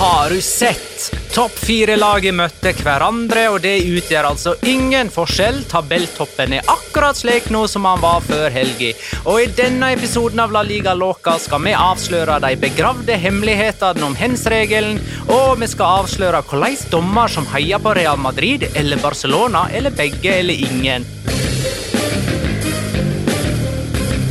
[0.00, 1.14] Har du sett?
[1.34, 5.64] Topp fire-laget møtte hverandre, og det utgjør altså ingen forskjell.
[5.66, 8.92] Tabelltoppen er akkurat slik nå som han var før helga.
[9.24, 14.14] Og i denne episoden av La Liga Loca skal vi avsløre de begravde hemmelighetene om
[14.20, 15.00] hens-regelen,
[15.34, 20.36] og vi skal avsløre hvordan dommer som heier på Real Madrid eller Barcelona, eller begge
[20.38, 21.10] eller ingen.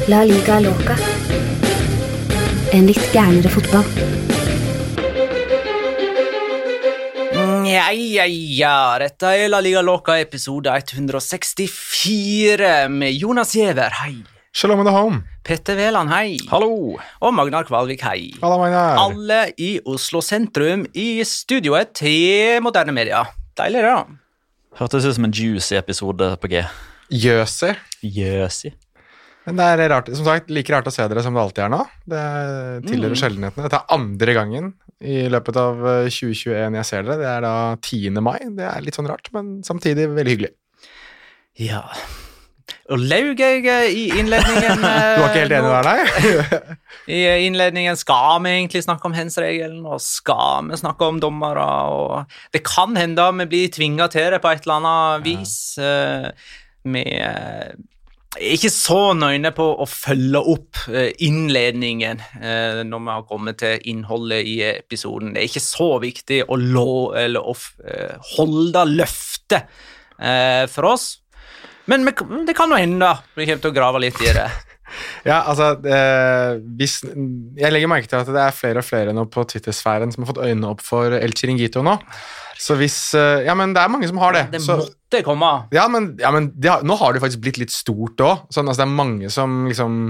[0.08, 0.96] La liga loca.
[2.72, 4.37] En litt gærnere fotball.
[7.68, 8.98] Ja, ja, ja.
[9.02, 14.14] Dette er La Liga Loca episode 164 med Jonas Giæver, hei.
[14.56, 15.20] Shalom home.
[15.44, 16.38] Petter Wæland, hei.
[16.48, 16.96] Hallo!
[16.96, 18.32] Og Magnar Kvalvik, hei.
[18.40, 19.02] Halla, Magnar.
[19.04, 23.26] Alle i Oslo sentrum i studioet til Moderne Media.
[23.60, 24.08] Deilig, det, da.
[24.80, 26.64] Hørtes ut som en juicy episode på G.
[27.12, 27.76] Jøsi.
[28.00, 28.72] Jøsi.
[29.48, 31.76] Men det er rart, som sagt, like rart å se dere som det alltid er
[31.76, 31.84] nå.
[32.16, 32.26] Det
[32.88, 33.68] tilhører sjeldenhetene.
[33.68, 34.72] Dette er andre gangen
[35.04, 37.20] i løpet av eh, 2021 jeg ser dere.
[37.22, 38.22] Det er da 10.
[38.24, 38.38] mai.
[38.58, 40.54] Det er litt sånn rart, men samtidig veldig hyggelig.
[41.62, 41.84] Ja.
[42.92, 44.82] Og laug jeg eh, i innledningen
[45.18, 46.62] Du var ikke helt enig der, nei?
[47.18, 52.40] I innledningen skal vi egentlig snakke om hens-regelen, og skal vi snakke om dommere, og
[52.56, 55.54] det kan hende vi blir tvinga til det på et eller annet vis.
[55.80, 56.32] Ja.
[56.88, 57.78] Vi eh, er
[58.42, 63.90] ikke så nøyne på å følge opp eh, innledningen eh, når vi har kommet til
[63.92, 65.34] innholdet i episoden.
[65.34, 67.56] Det er ikke så viktig å, å
[67.88, 69.86] eh, holde løftet
[70.18, 71.04] for oss.
[71.86, 74.48] Men det kan jo hende vi kommer til å grave litt i det.
[75.28, 79.28] Ja, altså eh, hvis, Jeg legger merke til at det er flere og flere nå
[79.32, 81.98] på Twitter-sfæren som har fått øynene opp for El Chiringuito nå.
[82.58, 84.48] Så hvis eh, Ja, men det er mange som har det.
[84.56, 85.52] Det så, måtte komme.
[85.76, 88.48] ja, men, ja, men har, nå har det faktisk blitt litt stort òg.
[88.52, 90.02] Sånn, altså, det er mange som liksom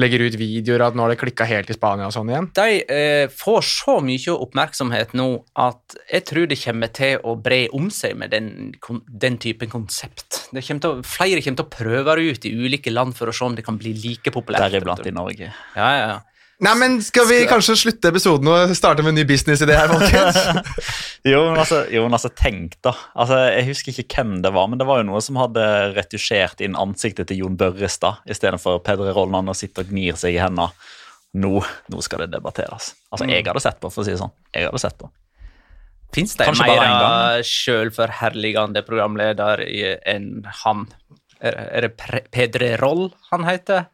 [0.00, 2.48] legger ut videoer at nå har det klikka helt i Spania og sånn igjen.
[2.56, 5.28] De eh, får så mye oppmerksomhet nå
[5.60, 8.72] at jeg tror det kommer til å bre om seg med den,
[9.06, 10.46] den typen konsept.
[10.52, 13.28] Det kommer til å, flere kommer til å prøve det ut i ulike land for
[13.28, 14.64] å se om det kan bli like populært.
[14.64, 15.52] Deriblant i Norge.
[15.76, 16.20] Ja, ja, ja.
[16.62, 20.36] Nei, men Skal vi kanskje slutte episoden og starte med en ny businessidé her, folkens?
[21.32, 22.92] Jo, men altså, jo, men altså tenk da.
[23.18, 25.64] Altså, jeg husker ikke hvem det var, men det var jo noe som hadde
[25.96, 30.40] retusjert inn ansiktet til Jon Børrestad istedenfor Pedre Rolland og sitte og gnir seg i
[30.42, 30.70] hendene.
[31.38, 32.92] Nå, nå skal det debatteres.
[33.14, 34.34] Altså, jeg hadde sett på, for å si det sånn.
[34.54, 35.08] Jeg hadde sett på.
[36.12, 40.86] Fins det Kanskje en mer sjølforherligende programleder i- enn han?
[41.40, 41.94] Er det
[42.30, 43.86] Pedre Roll han heter?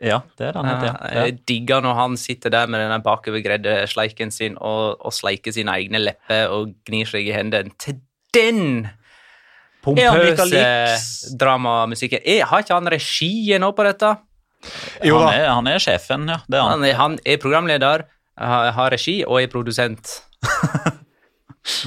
[0.00, 0.86] Ja, det er det han heter.
[0.86, 1.24] Ja, Ja.
[1.26, 5.74] jeg digger når han sitter der med den bakovergredde sleiken sin og, og sleiker sine
[5.76, 7.70] egne lepper og gnir seg i hendene.
[7.78, 7.98] Til
[8.32, 8.88] den
[9.84, 12.24] pompøse dramamusikken.
[12.48, 14.14] Har ikke han regien nå på dette?
[15.04, 16.40] Jo han, er, han er sjefen, ja.
[16.48, 16.70] Det er han.
[16.80, 18.02] Han er, han er programleder,
[18.40, 20.18] har, har regi og er produsent.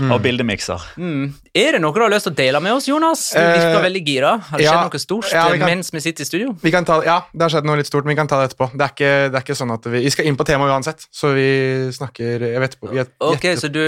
[0.05, 0.79] Og bildemikser.
[1.01, 1.33] Mm.
[1.57, 3.23] Er det noe du har lyst til å dele med oss, Jonas?
[3.33, 4.31] Du virker Eh, veldig gira.
[4.49, 4.71] Har det ja.
[4.75, 6.53] skjedd noe stort Ja, vi eh, kan- mens vi sitter i studio?
[6.61, 8.51] Vi kan ta, ja, det har skjedd noe litt stort, men vi kan ta det
[8.53, 8.69] etterpå.
[8.77, 11.07] Det er ikke, det er ikke sånn at Vi, vi skal inn på temaet uansett,
[11.11, 11.47] så vi
[11.91, 13.81] snakker Jeg vet vi gjet- Ok, så du,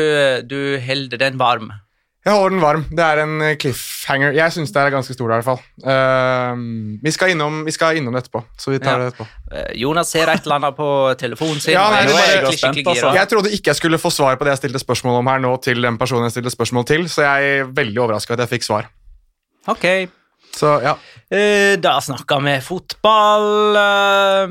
[0.47, 1.71] du holder den varm.
[2.25, 2.83] Jeg holder den varm.
[2.89, 4.31] Det er en eh, cliffhanger.
[4.33, 5.59] Jeg syns det er ganske stor, i hvert fall.
[5.85, 6.57] Uh,
[7.03, 9.03] vi, skal innom, vi skal innom det etterpå, så vi tar Ja.
[9.03, 9.27] det etterpå.
[9.51, 10.87] Eh, Jonas ser et eller annet på
[11.21, 11.75] telefonen sin.
[11.75, 13.13] Ja, nei, nå er jeg, skikkelig, skikkelig gira.
[13.19, 15.53] Jeg trodde ikke jeg skulle få svar på det jeg stilte spørsmål om her nå,
[15.61, 18.65] til den personen jeg stilte spørsmål til, så jeg er veldig overraska at jeg fikk
[18.71, 18.89] svar.
[19.69, 19.85] Ok,
[20.55, 20.93] Så ja.
[21.35, 23.75] Eh, da snakker vi fotball.
[23.75, 24.45] eh,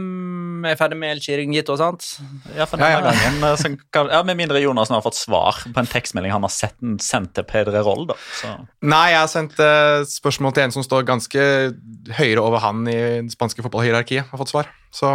[0.65, 2.09] Vi er ferdig med El Gitt og sånt.
[2.57, 3.01] Ja, for denne ja.
[3.05, 6.45] gangen eh, kan, ja, Med mindre Jonas nå har fått svar på en tekstmelding han
[6.45, 8.19] har sett, sendt til Peder Roll, da.
[8.41, 8.53] Så.
[8.85, 11.47] Nei, jeg har sendt eh, spørsmål til en som står ganske
[12.19, 14.29] høyere over han i det spanske fotballhierarkiet.
[14.33, 14.69] Har fått svar.
[14.95, 15.15] Så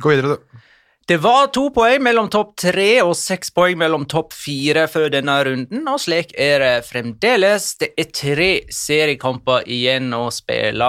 [0.00, 0.62] gå videre, du.
[1.06, 5.36] Det var to poeng mellom topp tre og seks poeng mellom topp fire før denne
[5.46, 7.68] runden, og slik er det fremdeles.
[7.78, 10.88] Det er tre seriekamper igjen å spille.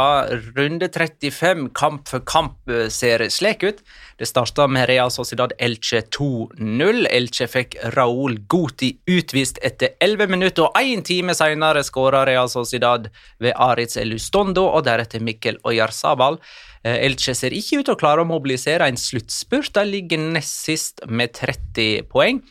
[0.58, 2.58] Runde 35, kamp for kamp,
[2.90, 3.86] ser slik ut.
[4.18, 7.06] Det starta med Real Sociedad Elche 2-0.
[7.14, 13.12] Elche fikk Raúl Guti utvist etter 11 minutter, og én time senere skåra Real Sociedad
[13.38, 16.40] ved Aritz Elustondo og deretter Mikkel Oyarzabal.
[16.82, 19.76] Eh, Elche ser ikke ut til å klare å mobilisere en sluttspurt.
[19.78, 22.42] De ligger nest sist med 30 poeng.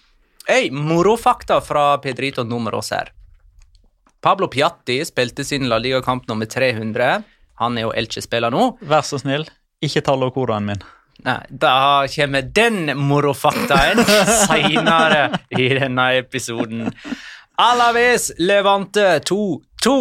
[0.47, 3.11] Hey, morofakta fra Pedrito Numeros her.
[4.23, 7.25] Pablo Piatti spilte sin La Liga-kamp nummer 300.
[7.59, 8.77] Han er jo Elche-spiller nå.
[8.87, 9.49] Vær så snill,
[9.83, 10.87] ikke ta logodaen min.
[11.25, 14.03] Nei, da kommer den morofaktaen
[14.47, 16.91] seinere i denne episoden.
[17.57, 19.97] Alaves Levante 2-2.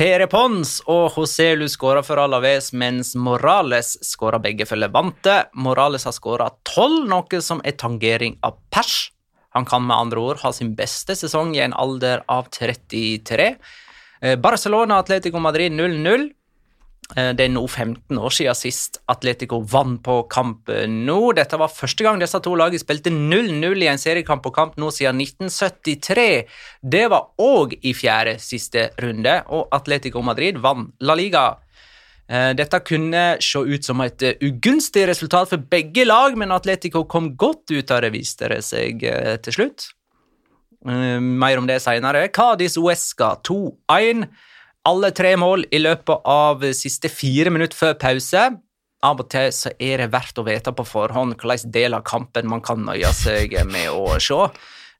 [0.00, 5.42] Pere Pons og Joselu skåra for Alaves, mens Morales skåra begge for Levante.
[5.52, 9.10] Morales har skåra tolv, noe som er tangering av pers.
[9.56, 13.48] Han kan med andre ord ha sin beste sesong i en alder av 33.
[14.22, 16.28] Eh, Barcelona Atletico Madrid 0-0.
[17.16, 21.18] Eh, Det er nå 15 år siden sist Atletico vant på kamp nå.
[21.34, 24.90] Dette var første gang disse to lagene spilte 0-0 i en seriekamp på kamp nå
[24.94, 26.46] siden 1973.
[26.82, 31.58] Det var òg i fjerde siste runde, og Atletico Madrid vant La Liga.
[32.28, 37.04] Eh, Dette kunne se ut som et eh, ugunstig resultat for begge lag, men Atletico
[37.04, 39.02] kom godt ut av det, viste det seg
[39.42, 39.90] til slutt.
[40.80, 42.30] Mer om det senere.
[42.32, 44.22] Cádiz Uesca 2-1.
[44.88, 48.46] Alle tre mål i løpet av siste fire minutter før pause.
[49.04, 52.48] Av og til så er det verdt å vite på forhånd hvilken del av kampen
[52.48, 54.40] man kan nøye seg med å se.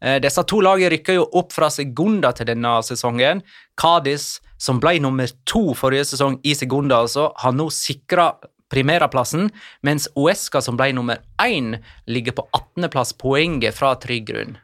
[0.01, 3.43] Eh, Disse to lagene rykker jo opp fra Segunda til denne sesongen.
[3.81, 8.35] Cádiz, som ble nummer to forrige sesong i Segunda, altså, har nå sikra
[8.71, 9.49] primæraplassen,
[9.83, 14.59] mens Uesca, som ble nummer én, ligger på 18.-plass, poenget fra trygg grunn.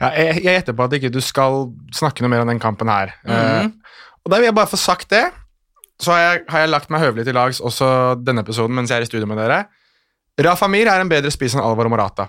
[0.00, 3.12] Ja, jeg, gjetter på at ikke du skal snakke noe mer om den kampen her.
[3.24, 3.68] Eh,
[4.30, 5.24] og da vil jeg bare få sagt det.
[5.98, 9.02] Så har jeg, har jeg lagt meg høvelig til lags også denne episoden mens jeg
[9.02, 9.64] er i studio med dere.
[10.38, 12.28] Rafa Mir er en bedre spiss enn Alvaro Morata.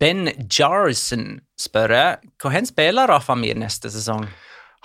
[0.00, 1.92] Ben Jarson spør
[2.40, 4.24] hvor hen spiller Rafa Mir neste sesong.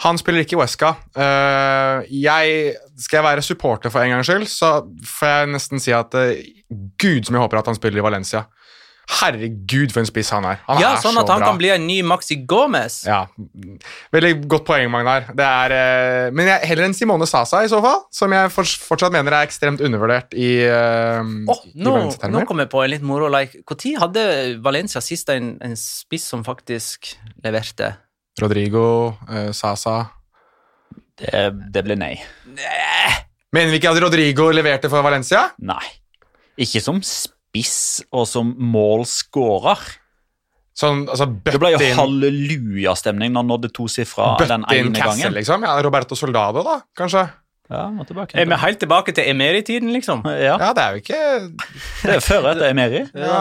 [0.03, 0.91] Han spiller ikke i Wesca.
[1.15, 4.73] Uh, jeg, skal jeg være supporter for en gangs skyld, så
[5.07, 6.43] får jeg nesten si at eh,
[6.99, 8.43] Gud som jeg håper at han spiller i Valencia.
[9.11, 10.61] Herregud, for en spiss han er.
[10.69, 11.49] Han ja, er Sånn så at han bra.
[11.51, 13.01] kan bli en ny Maxi Gomez.
[13.07, 13.25] Ja,
[14.13, 15.27] Veldig godt poeng, Magnar.
[15.35, 18.05] Det er, uh, men jeg, heller enn Simone Sasa, i så fall.
[18.15, 21.19] Som jeg fortsatt mener er ekstremt undervurdert i, uh,
[21.51, 21.97] oh, i nå,
[22.31, 23.65] nå kom jeg på en litt moro like.
[23.67, 24.23] Når hadde
[24.63, 27.11] Valencia sist en, en spiss som faktisk
[27.43, 27.91] leverte?
[28.39, 28.85] Rodrigo,
[29.27, 29.97] uh, Sasa
[31.19, 32.15] Det, det ble nei.
[33.51, 35.49] Mener vi ikke at Rodrigo leverte for Valencia?
[35.59, 35.83] Nei.
[36.61, 37.40] Ikke som spiss
[38.11, 39.81] og som målskårer.
[40.77, 45.33] Sånn, altså, Det ble jo hallelujastemning når han nådde tosifra den ene Cassel, gangen.
[45.35, 45.65] liksom.
[45.67, 47.25] Ja, Roberto Soldado, da, kanskje?
[47.71, 48.35] Ja, må tilbake.
[48.39, 50.23] Er vi helt tilbake til Emeri-tiden, liksom?
[50.47, 51.19] Ja, Ja, det er jo ikke
[52.07, 53.03] det er før etter Emeri.
[53.15, 53.37] ja,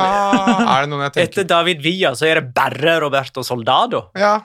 [0.76, 4.08] Er det noen jeg tenker Etter David Villa så er det bare Roberto Soldado.
[4.18, 4.36] Ja,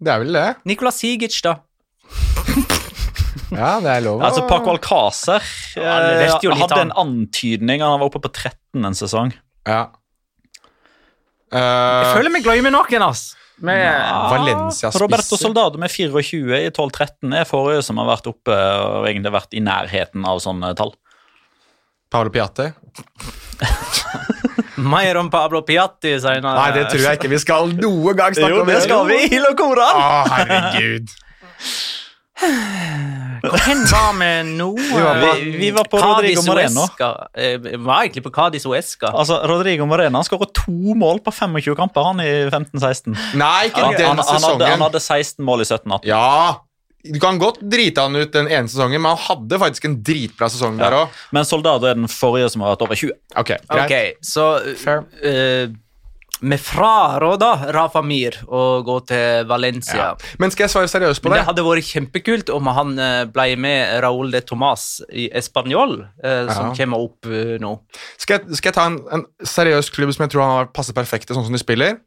[0.00, 0.48] det er vel det.
[0.68, 1.58] Nicolas Sigic, da.
[3.50, 5.42] Ja, det er lov Altså, Paco Alcácer
[5.76, 5.94] Ja,
[6.42, 7.82] jo eh, hadde en antydning.
[7.82, 9.32] Han var oppe på 13 en sesong.
[9.66, 9.88] Ja.
[11.50, 13.32] Jeg Eh, føler vi glemmer noen, ass.
[13.60, 13.82] Med,
[14.30, 15.02] Valencia-spisser.
[15.02, 19.52] Roberto Soldado med 24 i 12-13 er forrige som har vært oppe og egentlig vært
[19.58, 20.94] i nærheten av sånne tall.
[22.10, 22.70] Paolo Piatti.
[24.80, 26.54] Mer om Pablo Piatti senere.
[26.56, 28.70] Nei, det tror jeg ikke vi skal noen gang snakke Jo, om.
[28.70, 29.98] det skal vi i Locoran!
[30.00, 31.12] Å, herregud.
[33.40, 34.68] Hvor var vi nå?
[34.76, 36.84] var på- Vi, vi var på Rodrigo Moreno.
[37.34, 39.10] Eh, Vi var egentlig på Cádiz Uesca.
[39.12, 43.16] Altså, Rodrigo Moreno han skåret to mål på 25 kamper han i 15-16.
[43.34, 44.60] Nei, ikke Han, den han, han, sesongen.
[44.60, 46.04] hadde- han hadde 16 mål i 17-18.
[46.04, 46.56] Ja,
[47.02, 50.50] du kan godt drite han ut den ene sesongen, men han hadde faktisk en dritbra
[50.52, 51.08] sesong der òg.
[51.32, 53.12] Men Soldado er den forrige som har vært over 20.
[53.36, 53.86] Ok, greit.
[53.86, 55.04] Ok, så Fair.
[55.24, 55.68] eh,
[56.40, 59.98] Vi fraråder Rafa Mir å gå til Valencia.
[60.00, 60.34] Ja.
[60.40, 61.42] Men skal jeg svare seriøst på Men det?
[61.42, 66.48] det hadde vært kjempekult om han eh, ble med Raúl de Tomàs i Español, eh,
[66.48, 66.74] som Ja.
[66.80, 67.74] kommer opp uh, nå.
[68.16, 70.96] Skal jeg, skal jeg ta en, en seriøs klubb som jeg tror han har passet
[70.96, 71.98] perfekt til, sånn som de spiller?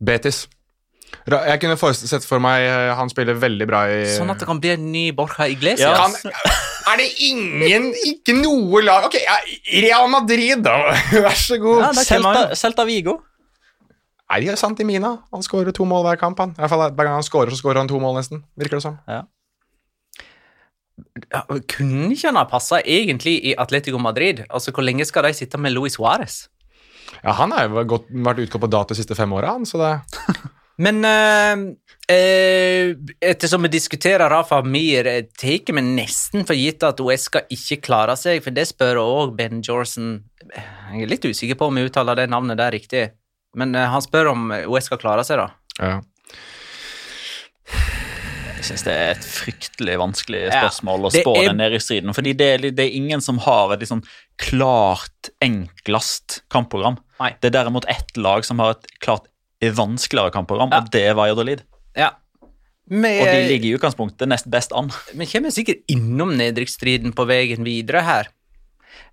[0.00, 0.44] Betis.
[1.30, 4.60] Jeg kunne sett for meg eh, han spiller veldig bra i Sånn at det kan
[4.62, 5.82] bli en ny Borja Iglesias.
[5.90, 6.06] Ja.
[6.06, 6.14] kan,
[6.92, 9.36] Er det ingen Ikke noe lag Ok, ja,
[9.82, 10.94] Real Madrid, da.
[11.26, 11.82] Vær så god.
[11.84, 11.90] Ja.
[12.06, 13.18] Celta, Celta Vigo.
[14.30, 15.16] Nei, det er sant i Mina.
[15.34, 16.38] Han skårer to mål hver kamp.
[16.38, 16.54] han.
[16.54, 18.44] I hvert fall Hver gang han skårer, så skårer han to mål, nesten.
[18.58, 18.98] Virker det som.
[19.10, 19.24] Ja,
[21.66, 24.44] kunne ikke han ha passa egentlig i Atletico Madrid?
[24.48, 26.48] Altså, Hvor lenge skal de sitte med Luis Suárez?
[27.24, 29.78] Ja, Han har jo gått, vært utgått på dato de siste fem åra, han, så
[29.80, 29.92] det
[30.80, 37.02] Men eh, eh, ettersom vi diskuterer Rafa Mir, eh, tar vi nesten for gitt at
[37.04, 40.22] Uesca ikke klarer seg, for det spør òg Ben Jorsen.
[40.40, 43.02] Jeg er litt usikker på om vi uttaler det navnet der riktig,
[43.54, 45.48] men uh, han spør om OS skal klare seg, da.
[45.80, 46.00] ja.
[48.60, 50.58] Jeg synes det er et fryktelig vanskelig Ja.
[50.60, 52.12] spørsmål å spå er- den nedrykksstriden.
[52.14, 54.02] Fordi det er, det er ingen som har et liksom
[54.36, 56.98] klart, enklest kampprogram.
[57.18, 57.30] Nei.
[57.40, 59.26] Det er derimot ett lag som har et klart
[59.62, 60.78] vanskeligere kampprogram, Ja.
[60.82, 61.62] og det er Valladolid.
[61.96, 62.10] Ja.
[62.86, 64.90] Men, Og de ligger i utgangspunktet nest best an.
[65.14, 68.28] Men kommer sikkert innom nedrykksstriden på veien videre her.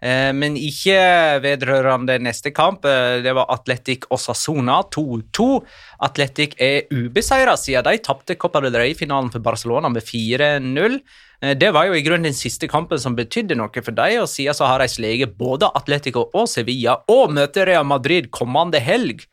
[0.02, 0.98] Eh, Men ikke
[1.42, 2.86] vedrørende neste kamp.
[2.86, 5.64] Eh, Det var Atletic og Sassona 2-2.
[6.02, 11.02] Atletic er ubeseira siden de tapte Copa del Rey-finalen for Barcelona med 4-0.
[11.42, 14.28] Eh, Det var jo i grunnen den siste kampen som betydde noe for dem, og
[14.28, 19.26] siden så har de sleget både Atletico og Sevilla, og møter Real Madrid kommende helg.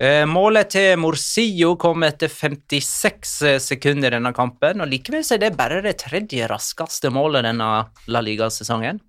[0.00, 5.82] Målet til Morsillo kom etter 56 sekunder i denne kampen, og likevel er det bare
[5.82, 9.00] det tredje raskeste målet denne La Liga-sesongen.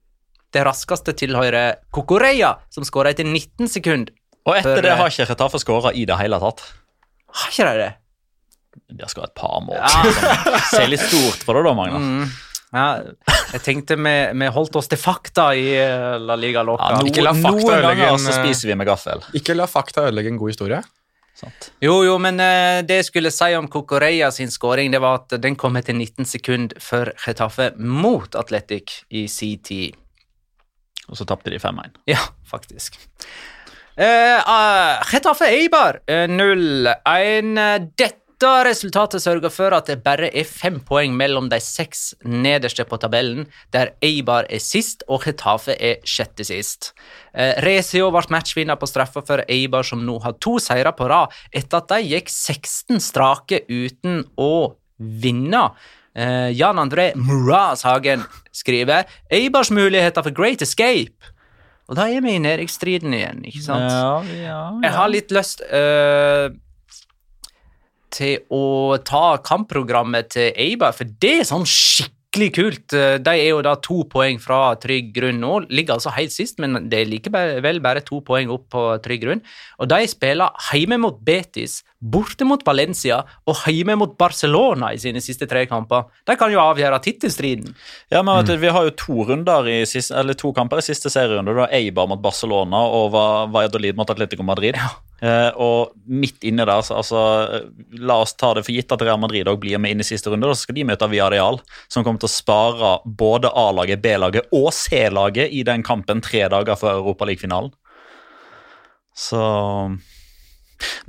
[0.53, 4.13] Det raskeste tilhører Cocoreia, som skåra etter 19 sekunder.
[4.47, 6.63] Og etter For, det eh, har ikke Retafe skåra i det hele tatt.
[7.39, 7.89] Har ikke de det?
[8.89, 9.77] De har skåret et par mål.
[9.77, 10.61] Ja.
[10.71, 11.99] Ser litt stort på det, da, Magna.
[11.99, 12.29] Mm.
[12.69, 12.85] Ja,
[13.55, 16.91] jeg tenkte vi, vi holdt oss til fakta i eh, La Liga Loca.
[16.93, 19.23] Ja, no, Ikke la fakta ødelegge en, så spiser vi med gaffel.
[19.37, 20.81] Ikke la fakta ødelegge en god historie.
[21.39, 21.69] Sant?
[21.81, 25.37] Jo, jo, men eh, det jeg skulle si om Cocoreia sin skåring, det var at
[25.41, 29.97] den kom etter 19 sekunder før Chetaffe mot Atletic i sin tid.
[31.09, 31.99] Og så tapte de 5-1.
[32.09, 32.99] Ja, faktisk.
[33.99, 37.57] Uh, uh, Getafe Eibar eh, 0-1.
[37.99, 42.99] Dette resultatet sørger for at det bare er fem poeng mellom de seks nederste på
[43.01, 46.93] tabellen, der Eibar er sist og Getafe er sjette sist.
[47.33, 51.35] Uh, Rezio ble matchvinner på straffa for Eibar, som nå har to seire på rad,
[51.51, 55.69] etter at de gikk 16 strake uten å vinne.
[56.19, 61.15] Eh, Jan André Muraz Hagen skriver Eibars muligheter for great escape.
[61.89, 63.87] Og da er vi i nedrykksstriden igjen, ikke sant?
[63.89, 66.51] Ja, ja, Jeg har litt lyst uh,
[68.13, 72.93] til å ta kampprogrammet til Eibar, for det er sånn skikkelig kult.
[72.93, 75.65] Eh, De er jo da to poeng fra trygg grunn nå.
[75.69, 79.41] Ligger altså helt sist, men det er likevel bare to poeng opp på trygg grunn.
[79.79, 85.19] Og de spiller hjemme mot Betis, borte mot Valencia og hjemme mot Barcelona i sine
[85.19, 86.05] siste tre kamper.
[86.25, 87.73] De kan jo avgjøre tittelstriden.
[88.11, 90.81] Ja, men vet du, Vi har jo to runder i siste, eller to kamper i
[90.85, 91.55] siste serierunde.
[91.55, 94.75] Da Eibar mot Barcelona og Va- Valladolid mot Atletico Madrid.
[95.19, 97.21] Eh, og midt inne der, så, altså,
[97.99, 100.31] la oss ta det for gitt at Real Madrid også blir med inn i siste
[100.31, 100.47] runde.
[100.47, 101.59] Da skal de møte Villarreal,
[101.91, 106.79] som kommer til å spare både A-laget, B-laget og C-laget i den kampen tre dager
[106.79, 107.73] før Europaliga-finalen.
[109.19, 109.43] Så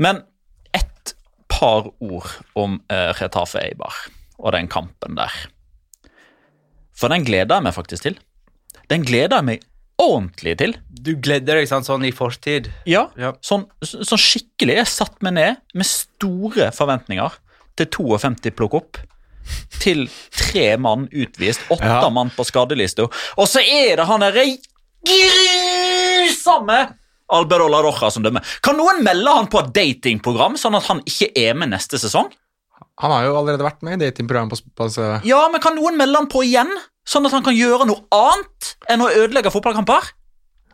[0.02, 0.24] Men
[0.74, 1.14] et
[1.46, 2.26] par ord
[2.58, 3.94] om uh, Retafe Eibar
[4.40, 5.30] og den kampen der.
[6.96, 8.16] For den gleder jeg meg faktisk til.
[8.90, 9.69] Den gleder jeg meg
[10.00, 10.74] ordentlig til.
[11.00, 12.70] Du gleder deg sant, sånn i fortid.
[12.88, 13.32] Ja, Ja.
[13.44, 14.76] Sånn, sånn skikkelig.
[14.80, 17.36] Jeg satt meg ned med store forventninger
[17.76, 19.00] til 52 plukk opp.
[19.80, 20.04] Til
[20.36, 22.08] tre mann utvist, åtte Ja.
[22.12, 23.08] mann på skadelista.
[23.36, 24.44] Og så er det han derre
[25.06, 26.80] grusomme
[27.30, 28.42] Alberola Roja som dømmer.
[28.62, 32.30] Kan noen melde han på et datingprogram, sånn at han ikke er med neste sesong?
[33.00, 35.96] Han har jo allerede vært med i datingprogrammet på, på, på Ja, men kan noen
[35.96, 36.72] melde han på igjen?
[37.10, 40.12] Sånn at han kan gjøre noe annet enn å ødelegge fotballkamper?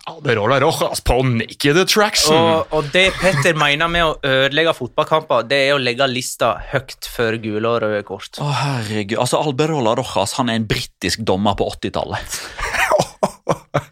[0.07, 2.37] Alberola Rojas på naked attraction.
[2.37, 7.09] Og, og det Petter mener med å ødelegge fotballkamper, det er å legge lista høyt
[7.11, 8.39] for gule og røde kort.
[8.39, 9.17] Å, herregud.
[9.25, 12.39] Altså, Alberola Rojas han er en britisk dommer på 80-tallet.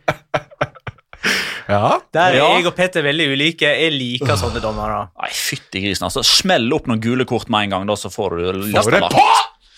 [1.65, 1.97] Ja.
[2.13, 2.49] Der er Ja.
[2.59, 3.65] jeg og Petter veldig ulike.
[3.65, 5.09] Jeg liker sånne dommere.
[5.17, 6.05] Nei, fytti grisen.
[6.05, 6.21] altså.
[6.23, 9.17] Smell opp noen gule kort med en gang, da, så får du lista det lagt.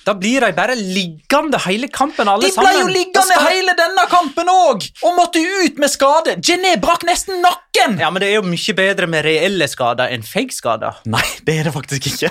[0.07, 2.77] Da blir de bare liggende hele kampen, alle De ble sammen.
[2.79, 6.37] jo liggende skal- hele denne kampen òg, og måtte ut med skade.
[6.47, 7.99] Gené brakk nesten nakken!
[7.99, 10.95] Ja, men det er jo mye bedre med reelle skader enn fake skader.
[11.17, 12.31] Nei, det er det faktisk ikke.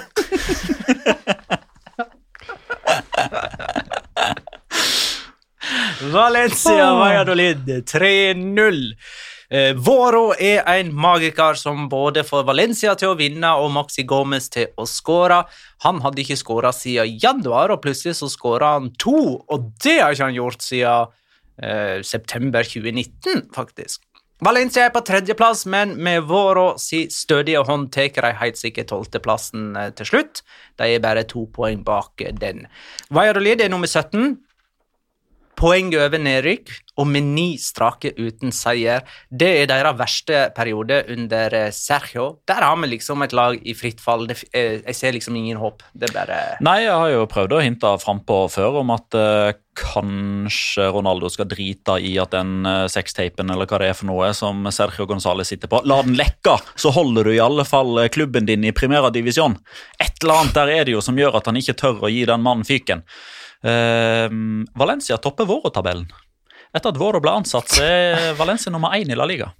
[6.11, 8.93] Valencia Valladolid 3-0.
[9.49, 14.49] Eh, Voro er en magiker som både får Valencia til å vinne og Maxi Gomez
[14.53, 15.43] til å skåre.
[15.85, 19.43] Han hadde ikke skåra siden januar, og plutselig så skåra han to.
[19.45, 21.13] Og det har ikke han gjort siden
[21.61, 24.01] eh, september 2019, faktisk.
[24.43, 29.69] Valencia er på tredjeplass, men med Våro si stødige hånd tar de helt sikkert tolvteplassen
[29.79, 30.41] eh, til slutt.
[30.75, 32.65] De er bare to poeng bak eh, den.
[33.15, 34.35] Valladolid er nummer 17
[35.57, 39.03] poeng over nedrykk og med ni strake uten seier.
[39.29, 42.39] Det er deres verste periode under eh, Sergio.
[42.47, 44.27] Der har vi liksom et lag i fritt fall.
[44.29, 45.83] Det, eh, jeg ser liksom ingen håp.
[45.93, 49.51] Det er bare Nei, jeg har jo prøvd å hinte frampå før om at uh,
[49.75, 54.31] kanskje Ronaldo skal drite i at den uh, sextapen eller hva det er for noe
[54.37, 58.47] som Sergio Gonzales sitter på, la den lekke, så holder du i alle fall klubben
[58.47, 59.57] din i primæra Divisjon.
[59.99, 62.23] Et eller annet der er det jo som gjør at han ikke tør å gi
[62.29, 63.03] den mannen fyken.
[63.65, 64.29] Eh,
[64.77, 66.05] Valencia topper Våro-tabellen.
[66.75, 69.53] Etter at Våro ble ansatt, så er Valencia nummer én i La Liga.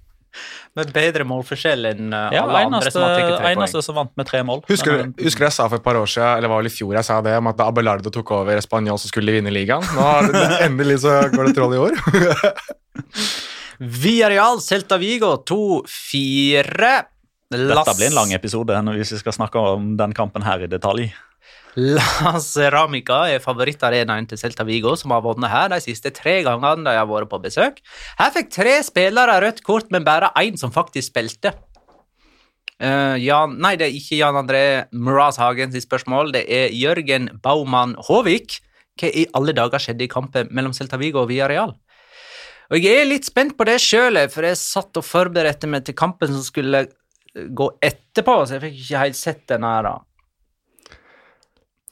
[0.76, 3.82] med bedre målforskjell enn alle Ja, alle andre som har tatt tre poeng.
[3.86, 4.60] som vant med tre mål.
[4.68, 6.74] Husker du, husker du jeg sa for et par år siden, eller var vel i
[6.74, 9.54] fjor jeg sa det, om at da Abelardo tok over Spanjol, så skulle de vinne
[9.54, 9.80] ligaen?
[9.96, 11.96] Nå har det, Endelig så går det troll i år.
[13.78, 16.92] Villarreal, Celta Vigo 2-4.
[17.56, 21.08] Dette blir en lang episode hvis vi skal snakke om den kampen her i detalj.
[21.96, 26.86] La Ceramica er favorittarenaen til Celta Vigo, som har vunnet her de siste tre gangene
[26.86, 27.82] de har vært på besøk.
[28.16, 31.52] Her fikk tre spillere rødt kort, men bare én som faktisk spilte.
[32.80, 37.28] Uh, Jan, nei, det er ikke Jan André Muraz Hagen sitt spørsmål, det er Jørgen
[37.44, 38.58] Baumann Håvik.
[38.96, 41.76] Hva i alle dager skjedde i kampen mellom Celta Vigo og Villarreal?
[42.72, 45.96] Og jeg er litt spent på det sjøl, for jeg satt og forberedte meg til
[45.96, 46.86] kampen som skulle
[47.36, 49.84] gå etterpå, så jeg fikk ikke helt sett den her.
[49.84, 49.98] da.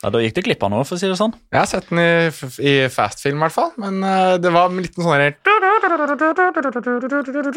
[0.04, 1.32] Ja, Da gikk det glipp av noe, for å si det sånn.
[1.50, 2.08] Jeg har sett den i,
[2.60, 5.16] i fastfilm, i hvert fall, men uh, det var en liten sånn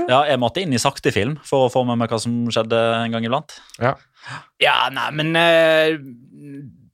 [0.08, 2.80] Ja, jeg måtte inn i sakte film for å få med meg hva som skjedde
[3.04, 3.60] en gang iblant.
[3.84, 3.98] Ja.
[4.64, 6.00] Ja, nei, men uh,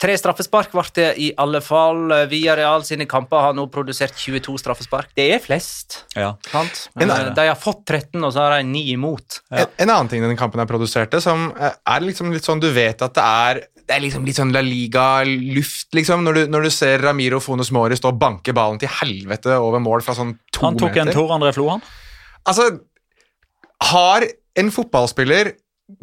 [0.04, 2.10] Tre straffespark ble det i alle fall.
[2.28, 5.14] Villarreal sine kamper har nå produsert 22 straffespark.
[5.16, 6.34] Det er flest, Ja.
[6.52, 6.90] sant?
[7.00, 9.40] En- Eh, de har fått 13, og så har de 9 imot.
[9.50, 13.02] En, en annen ting denne kampen har produsert, som er liksom litt sånn Du vet
[13.02, 16.72] at det er det er liksom litt sånn La Liga-luft, liksom, når du, når du
[16.74, 20.64] ser Ramiro Fones Mori stå og banke ballen til helvete over mål fra sånn to
[20.64, 21.10] Han tok meter.
[21.10, 21.84] en Tor André Flo, han.
[22.48, 22.70] Altså,
[23.92, 24.26] har
[24.60, 25.52] en fotballspiller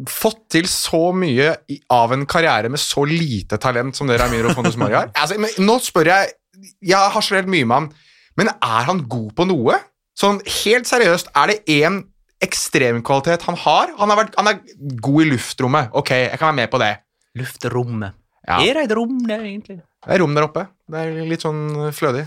[0.09, 1.55] fått til så mye
[1.91, 5.09] av en karriere med så lite talent som det Ramiro Fones Mori har?
[5.21, 6.37] Altså, men, nå spør jeg
[6.85, 7.91] Jeg har helt mye med han,
[8.37, 9.79] men er han god på noe?
[10.17, 12.03] Sånn helt seriøst, er det én
[12.41, 13.93] ekstremkvalitet han har?
[13.97, 14.59] Han, har vært, han er
[15.01, 15.89] god i luftrommet.
[15.97, 16.91] Ok, jeg kan være med på det.
[17.39, 18.17] Luftrommet.
[18.47, 18.57] Ja.
[18.65, 19.77] Er det et rom der, egentlig?
[20.01, 20.65] Det er rom der oppe.
[20.89, 22.23] Det er litt sånn flødig.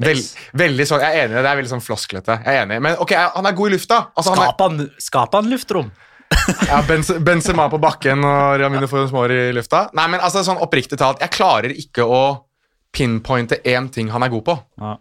[0.00, 0.20] Vel,
[0.56, 2.38] veldig sånn, Jeg er enig, det er veldig sånn flosklete.
[2.44, 3.98] Jeg er enig, Men ok, han er god i lufta.
[4.16, 5.90] Altså, han er, Skaper han, luftrom?
[6.68, 9.86] Ja, Benzema på bakken og Ramine Forensmår i lufta.
[9.96, 12.22] Nei, men altså, sånn oppriktig talt, jeg klarer ikke å
[12.94, 14.56] pinpointe én ting han er god på.
[14.80, 14.96] Ja.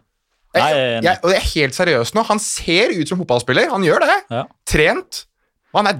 [0.57, 2.23] Nei, Jeg, jeg, og det er helt seriøst nå.
[2.27, 3.69] Han ser ut som fotballspiller.
[3.71, 4.15] Han gjør det.
[4.33, 4.45] Ja.
[4.67, 5.25] Trent.
[5.73, 5.99] Og han er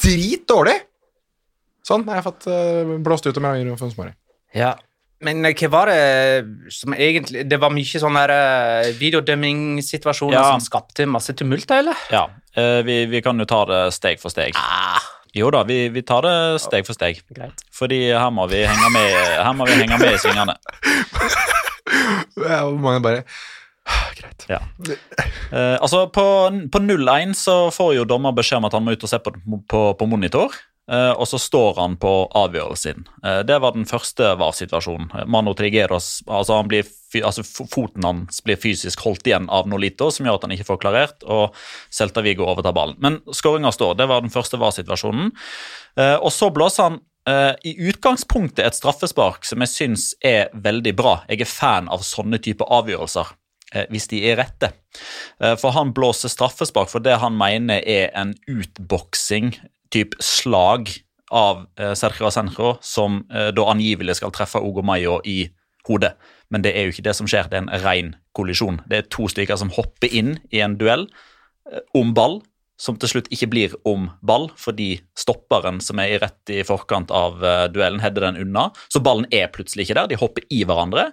[0.00, 0.76] dritdårlig.
[1.88, 4.12] Sånn har jeg fått uh, blåst ut om Ramine Forensmår.
[4.56, 4.74] Ja.
[5.24, 10.44] Men eh, hva var det som egentlig Det var mye sånn her, eh, videodømmingssituasjoner Ja.
[10.52, 11.96] som skapte masse tumult, eller?
[12.14, 14.56] Ja, Uh, vi, vi kan jo ta det steg for steg.
[14.58, 14.98] Ah,
[15.36, 16.32] Jo da, vi, vi tar det
[16.64, 17.20] steg for steg.
[17.30, 17.60] greit.
[17.76, 19.12] Fordi her må vi henge med,
[19.44, 20.56] her må vi henge med i svingene.
[22.82, 23.20] Mange bare
[24.18, 24.46] Greit.
[24.50, 24.58] Ja.
[25.52, 26.24] Uh, altså På,
[26.72, 29.32] på 0-1 så får jo dommer beskjed om at han må ut og se på,
[29.70, 30.56] på, på monitor.
[30.90, 33.06] Eh, og så står han på avgjørelsen.
[33.24, 35.10] Eh, det var den første VAR-situasjonen.
[35.30, 36.88] Mano Trigeros, altså, han blir,
[37.22, 40.80] altså Foten hans blir fysisk holdt igjen av Nolito, som gjør at han ikke får
[40.84, 41.26] klarert.
[41.26, 41.56] Og
[41.94, 42.98] Celta Vigo overtar ballen.
[43.04, 43.98] Men skåringa står.
[44.00, 45.34] Det var den første VAR-situasjonen.
[45.98, 51.10] Eh, og så blåser han i utgangspunktet et straffespark som jeg syns er veldig bra.
[51.28, 53.34] Jeg er fan av sånne type avgjørelser.
[53.92, 54.70] hvis de er rette.
[55.60, 59.52] For han blåser straffespark for det han mener er en utboksing,
[59.94, 60.90] typ slag,
[61.28, 65.42] av eh, Sergio Asenjo, som eh, da angivelig skal treffe Ogo Mayo i
[65.88, 66.14] hodet.
[66.52, 68.80] Men det er jo ikke det som skjer, det er en ren kollisjon.
[68.88, 71.08] Det er to stykker som hopper inn i en duell
[71.70, 72.40] eh, om ball,
[72.78, 77.42] som til slutt ikke blir om ball, fordi stopperen som er rett i forkant av
[77.42, 78.68] eh, duellen, header den unna.
[78.92, 81.10] Så ballen er plutselig ikke der, de hopper i hverandre,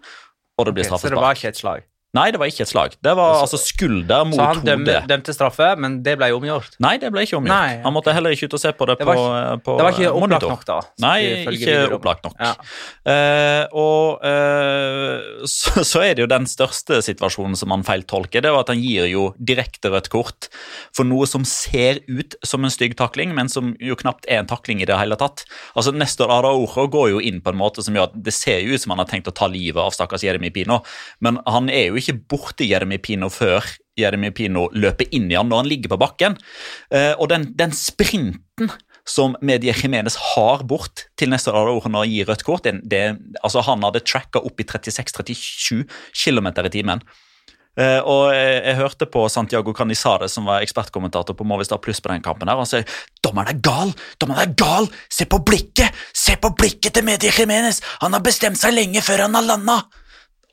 [0.56, 1.88] og det blir Ok, så det var ikke et slag.
[2.16, 2.96] Nei, det var ikke et slag.
[3.04, 4.46] Det var altså skulder mot hodet.
[4.46, 6.78] Så han dømte, dømte straffe, men det ble omgjort.
[6.84, 7.52] Nei, det ble ikke omgjort.
[7.52, 9.88] Nei, Han måtte heller ikke ut og se på det, Det på, var på Det
[9.88, 10.78] var ikke opplagt nok, da.
[11.04, 11.18] Nei,
[11.52, 12.38] ikke opplagt nok.
[12.40, 12.54] Ja.
[13.06, 18.52] Uh, og uh, så, så er det jo den største situasjonen som han feiltolker, det
[18.52, 20.50] er at han gir jo direkte rødt kort
[20.96, 24.50] for noe som ser ut som en stygg takling, men som jo knapt er en
[24.50, 25.44] takling i det hele tatt.
[25.76, 28.76] Altså Nestor Araujo går jo inn på en måte som gjør at det ser jo
[28.76, 30.82] ut som han har tenkt å ta livet av stakkars Jeremy Pino,
[31.20, 33.66] men han er jo ikke borti Jeremy Pino før
[33.98, 36.38] Jeremy Pino løper inn i han når han ligger på bakken.
[36.92, 38.70] Eh, og den, den sprinten
[39.06, 42.66] som Medie Jimenez har bort til neste år når han gir rødt kort.
[42.66, 43.04] Det,
[43.44, 45.86] altså han hadde tracka opp i 36-37
[46.24, 47.06] km i timen.
[47.76, 52.08] Uh, og jeg, jeg hørte på Santiago Canizade, som var ekspertkommentator på Movistar Pluss på
[52.08, 52.48] den kampen.
[52.48, 52.86] her, og Han sier
[53.20, 53.92] dommeren er gal!
[54.16, 54.88] Dommeren er gal!
[55.12, 55.92] Se på blikket!
[56.16, 57.82] Se på blikket til Medie Jimenez!
[58.00, 59.82] Han har bestemt seg lenge før han har landa!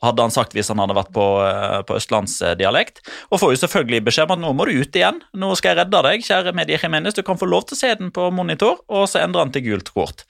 [0.03, 3.01] Hadde han sagt hvis han hadde vært på, eh, på østlandsdialekt.
[3.31, 5.21] Og får jo selvfølgelig beskjed om at nå må du ut igjen.
[5.39, 7.17] Nå skal jeg redde deg, kjære Medie Jimenez.
[7.17, 9.65] Du kan få lov til å se den på monitor, og så endrer han til
[9.69, 10.25] gult kort.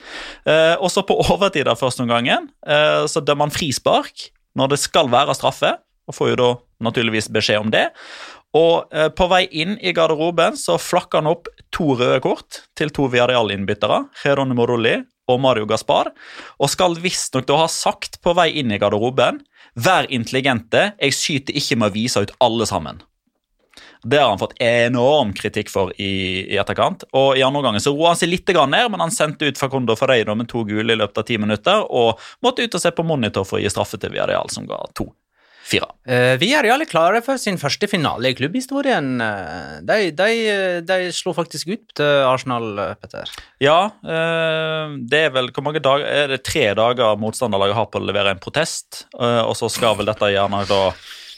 [0.45, 4.83] Eh, og så på overtid av første omgangen eh, så dømmer han frispark når det
[4.83, 6.49] skal være straffe, og får jo da
[6.83, 7.87] naturligvis beskjed om det.
[8.57, 12.93] Og eh, på vei inn i garderoben så flakker han opp to røde kort til
[12.93, 14.99] to Viareal-innbyttere, Geronimo Rulli
[15.31, 16.11] og Mario Gaspar,
[16.59, 19.41] og skal visstnok da ha sagt på vei inn i garderoben
[19.73, 23.01] Vær intelligente, jeg skyter ikke med å vise ut alle sammen.
[24.03, 27.05] Det har han fått enorm kritikk for i, i etterkant.
[27.15, 30.35] Og I andre omgang roa han seg litt ned, men han sendte ut Facundo Ferreiro
[30.35, 33.47] med to gule i løpet av ti minutter, og måtte ut og se på monitor
[33.47, 35.07] for å gi straffe til Viareal, som ga to.
[35.63, 35.87] Fire.
[36.03, 39.13] Eh, vi er alle klare for sin første finale i klubbhistorien.
[39.23, 40.29] Eh, De, de,
[40.83, 43.31] de slo faktisk ut til Arsenal, eh, Petter.
[43.63, 48.03] Ja, det er vel hvor mange dager Er det tre dager motstanderlaget har på å
[48.05, 49.05] levere en protest?
[49.15, 50.81] Og så skal vel dette gjerne da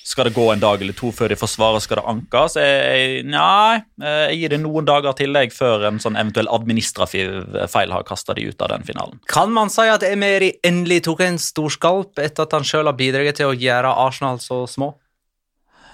[0.05, 2.55] Skal det gå en dag eller to før de får svaret, skal det ankes?
[2.61, 7.27] Jeg, nei, eh, jeg gir det noen dager tillegg før en sånn eventuell administrativ
[7.73, 9.17] feil har kasta de ut av den finalen.
[9.31, 12.93] Kan man si at Emery endelig tok en stor skalp etter at han sjøl har
[12.99, 14.93] bidratt til å gjøre Arsenal så små?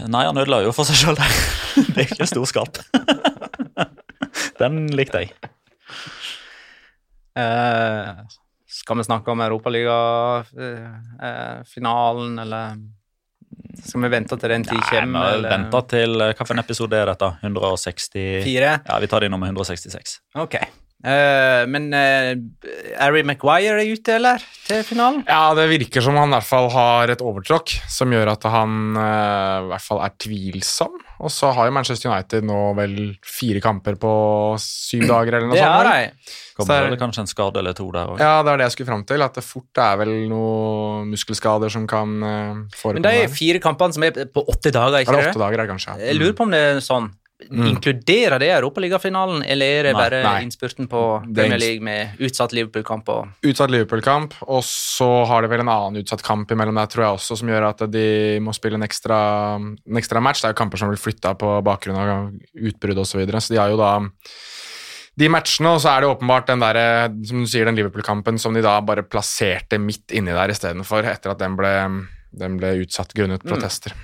[0.02, 1.32] Nei, han ødela jo for seg sjøl der.
[1.96, 2.76] Det er ikke en stor skalp.
[4.60, 5.30] Den likte jeg.
[7.40, 8.12] Eh,
[8.68, 12.76] skal vi snakke om Europaliga-finalen, eller
[13.80, 15.38] skal vi vente til den tid Nei, kommer?
[15.38, 17.32] vi venter til Hvilken episode er dette?
[17.42, 18.44] 164?
[18.46, 18.72] Fire?
[18.88, 20.20] Ja, vi tar det innom 166.
[20.44, 20.58] Ok.
[21.02, 22.36] Eh, men uh,
[23.00, 24.44] Harry Maguire er ute, eller?
[24.68, 25.24] Til finalen?
[25.26, 28.76] Ja, det virker som han i hvert fall har et overtråkk som gjør at han
[28.94, 31.00] uh, i hvert fall er tvilsom.
[31.22, 34.12] Og så har jo Manchester United nå vel fire kamper på
[34.62, 35.90] syv dager eller noe Det sånt.
[35.90, 36.38] vel?
[36.58, 38.20] Kommer Så er- vel kanskje en skade eller to der òg.
[38.22, 39.22] Ja, det er det jeg skulle fram til.
[39.26, 42.62] At det fort er vel noen muskelskader som kan uh,
[42.94, 45.34] Men det de fire kampene som er på åtte dager, Er ikke det det?
[45.34, 45.96] åtte dager, kanskje.
[45.98, 46.12] det kanskje?
[46.12, 47.10] Jeg lurer på om det er sånn.
[47.50, 50.36] Inkluderer det Europaligafinalen, eller er det Nei, bare nei.
[50.46, 55.52] innspurten på er Premier League med utsatt Liverpool-kamp og Utsatt Liverpool-kamp, og så har de
[55.52, 58.06] vel en annen utsatt kamp imellom der, tror jeg også, som gjør at de
[58.44, 59.20] må spille en ekstra,
[59.58, 60.44] en ekstra match.
[60.44, 62.12] Det er jo kamper som blir flytta på bakgrunn av
[62.56, 63.12] utbrudd osv.
[63.12, 63.42] Så, videre.
[63.44, 63.92] så de har jo da
[65.20, 66.80] de matchene, og så er det åpenbart den der,
[67.28, 71.34] som du sier, den Liverpool-kampen som de da bare plasserte midt inni der istedenfor, etter
[71.34, 71.74] at den ble,
[72.32, 73.96] den ble utsatt grunnet protester.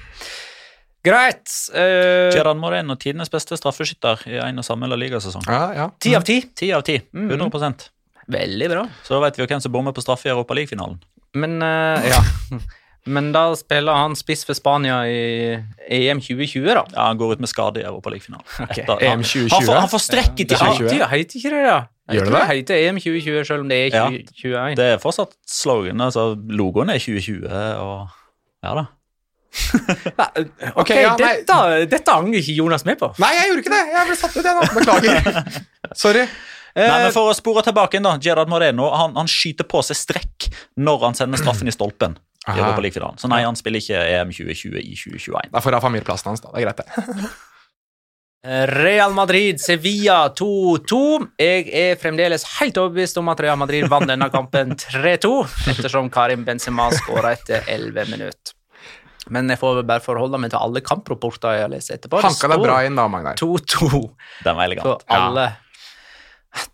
[1.06, 1.48] Greit.
[1.74, 5.46] eh, Gerard Moreno, tidenes beste straffeskytter i en og samme La Liga-sesong.
[5.48, 5.90] Ja, ja.
[6.04, 6.42] Ti av ti.
[6.56, 6.98] Ti av ti.
[7.14, 7.90] 100%
[8.28, 8.82] Veldig bra.
[9.08, 10.98] Så vet vi jo hvem som bommer på straffe i Europaligafinalen.
[11.40, 12.20] Men uh, ja.
[13.08, 15.54] Men da spiller han spiss for Spania i
[15.88, 16.82] EM 2020, da.
[16.92, 18.44] Ja, Han går ut med skade i Europaligafinalen.
[18.66, 18.66] Okay.
[18.68, 18.82] Ok.
[18.84, 19.54] Etter- EM 2020?
[19.54, 20.68] Han får, han får strekk i tida.
[20.98, 21.78] Ja, heter ikke det, da?
[22.12, 22.50] Gjør det tror det?
[22.52, 24.66] heter EM 2020, selv om det er Ja.
[24.76, 26.02] Det er fortsatt slogan.
[26.04, 27.48] altså Logoen er 2020,
[27.80, 28.12] og
[28.68, 28.86] ja da.
[30.18, 31.32] ok, okay ja, nei.
[31.42, 33.12] dette, dette angrer ikke Jonas med på.
[33.22, 33.82] Nei, jeg gjorde ikke det!
[33.96, 34.70] Jeg ble satt ut, jeg nå.
[34.78, 35.66] Beklager.
[36.06, 36.28] Sorry.
[36.28, 39.98] Nei, Eh, men For å spore tilbake da, Gerard Moreno han, han skyter på seg
[39.98, 42.18] strekk når han sender straffen i stolpen.
[42.48, 45.52] i Så nei, han spiller ikke EM 2020 i 2021.
[45.52, 46.54] Da får han familieplassen hans, da.
[46.54, 47.32] Det er greit, det.
[48.78, 51.00] Real Madrid, Sevilla 2-2.
[51.42, 55.34] Jeg er fremdeles helt overbevist om at Real Madrid vant denne kampen 3-2,
[55.74, 58.57] ettersom Karim Benzema skåra etter 11 minutter.
[59.34, 62.20] Men jeg får bare forholde meg til alle kamprapporter jeg har lest etterpå.
[62.22, 63.40] Det Hanka deg bra inn da, Magnar.
[63.40, 63.90] 2-2
[64.46, 65.10] Den var for elegant.
[65.10, 65.48] Ja.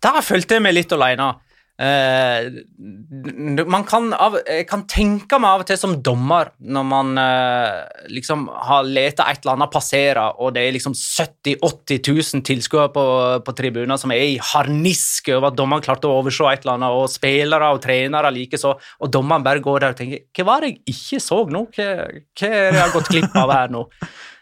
[0.00, 1.32] Da følte jeg meg litt alene.
[1.74, 4.36] N- man kan av,
[4.70, 7.82] kan tenke meg av og til som dommer når man uh,
[8.14, 12.92] liksom har leta et eller annet passere, og det er liksom 70 000-80 000 tilskuere
[12.94, 13.04] på,
[13.46, 16.94] på tribuner som er i harnisk over at dommeren klarte å overse et eller annet,
[16.94, 20.74] og spillere og trenere likeså, og dommeren bare går der og tenker Hva var det
[20.76, 21.66] jeg ikke så nå?
[21.74, 23.86] Hva, hva er det jeg har gått glipp av her nå?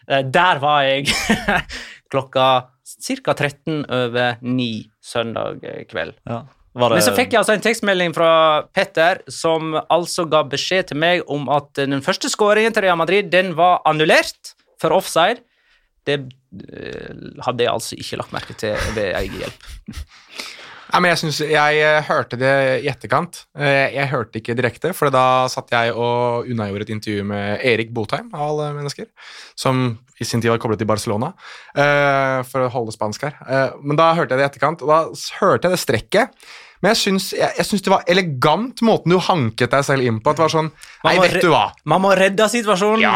[0.04, 1.08] Uh, Der var jeg
[2.12, 2.48] klokka
[2.92, 3.32] ca.
[3.32, 4.66] 13 over 9
[5.00, 6.18] søndag kveld.
[6.28, 6.42] Ja.
[6.72, 8.30] Det, Men så fikk jeg altså en tekstmelding fra
[8.72, 13.28] Petter, som altså ga beskjed til meg om at den første skåringen til Real Madrid
[13.32, 15.42] den var annullert for offside.
[16.08, 17.12] Det eh,
[17.44, 19.68] hadde jeg altså ikke lagt merke til ved egen hjelp.
[20.92, 22.54] Nei, men jeg, synes, jeg eh, hørte det
[22.84, 23.44] i etterkant.
[23.56, 27.94] Eh, Jeg hørte ikke direkte, for da satt jeg og unnagjorde et intervju med Erik
[27.96, 29.08] Botheim, av alle mennesker,
[29.56, 29.86] som
[30.22, 31.32] i sin tid var koblet til Barcelona,
[31.74, 33.38] eh, for å holde spansk her.
[33.46, 35.00] Eh, Men da hørte jeg det i etterkant, og da
[35.40, 36.44] hørte jeg det strekket.
[36.82, 40.18] Men jeg syns, jeg, jeg syns det var elegant måten du hanket deg selv inn
[40.18, 40.32] på.
[40.32, 40.70] At det var sånn
[41.06, 41.64] Nei, vet du hva.
[41.86, 43.04] Man må redde situasjonen.
[43.04, 43.12] Ja,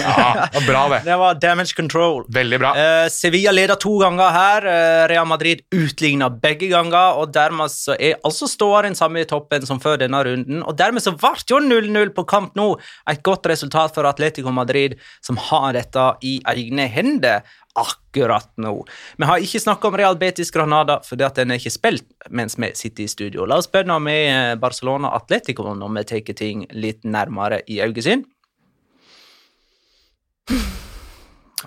[0.00, 1.02] ja det var bra, det.
[1.08, 2.24] Det var damage control.
[2.32, 2.72] Veldig bra.
[2.76, 4.66] Uh, Sevilla leder to ganger her.
[4.68, 9.28] Uh, Real Madrid utligna begge ganger, og dermed så er altså ståa den samme i
[9.28, 10.64] toppen som før denne runden.
[10.64, 12.70] Og dermed så ble jo 0-0 på kamp nå
[13.08, 17.44] et godt resultat for Atletico Madrid, som har dette i egne hender
[17.78, 18.72] akkurat nå.
[19.18, 22.58] Vi har ikke snakka om Real Betis Granada, fordi at den er ikke spilt mens
[22.58, 23.46] vi sitter i studio.
[23.46, 28.24] La oss begynne med eh, Barcelona Atletico når vi tar ting litt nærmere i øyesyn.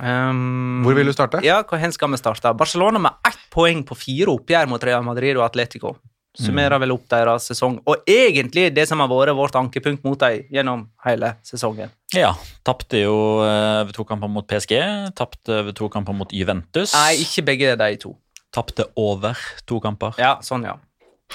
[0.01, 1.41] Um, Hvor vil du starte?
[1.45, 2.53] Ja, hvor hen skal vi starte?
[2.57, 5.97] Barcelona med ett poeng på fire oppgjør mot Real Madrid og Atletico.
[6.37, 7.79] Summerer vel opp deres sesong.
[7.91, 11.91] Og egentlig det som har vært vårt ankepunkt mot dem gjennom hele sesongen.
[12.15, 12.31] Ja,
[12.67, 14.77] tapte jo over to kamper mot PSG,
[15.17, 16.93] tapte over to kamper mot Juventus.
[16.95, 18.13] Nei, ikke begge de to.
[18.55, 19.35] Tapte over
[19.67, 20.15] to kamper.
[20.19, 20.77] Ja, sånn, ja.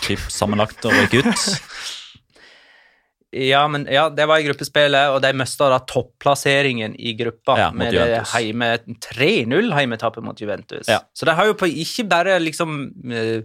[0.04, 1.32] Typ sammenlagt og røyk ut.
[3.36, 7.66] Ja, men ja, det var i gruppespillet, og de mista da topplasseringen i gruppa Ja,
[7.74, 8.30] med det Juventus.
[8.32, 8.68] heime
[9.02, 10.86] 3-0 heimetapet mot Juventus.
[10.88, 11.02] Ja.
[11.12, 12.78] Så de har jo på ikke bare liksom
[13.12, 13.42] uh,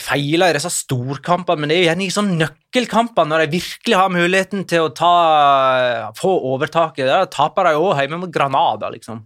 [0.00, 4.00] feila i disse storkampene, men det er jo gjerne i sånne nøkkelkamper, når de virkelig
[4.00, 5.14] har muligheten til å ta,
[6.16, 7.08] få overtaket.
[7.10, 9.24] Da taper de òg hjemme mot Granada, liksom.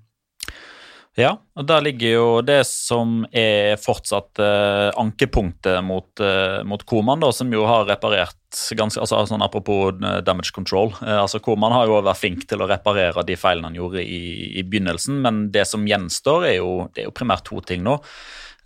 [1.18, 7.20] Ja, og der ligger jo det som er fortsatt eh, ankepunktet mot, eh, mot Koman,
[7.20, 8.36] da, som jo har reparert
[8.78, 10.94] ganske altså, sånn Apropos eh, damage control.
[11.02, 14.20] eh, altså Koman har jo vært flink til å reparere de feilene han gjorde i,
[14.62, 17.98] i begynnelsen, men det som gjenstår, er jo, det er jo primært to ting nå.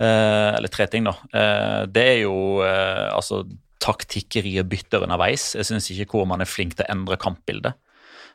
[0.03, 1.15] Eh, eller tre ting, da.
[1.31, 3.45] Eh, det er jo eh, altså
[3.85, 5.53] taktikkeri bytter underveis.
[5.59, 7.81] Jeg syns ikke hvor man er flink til å endre kampbildet.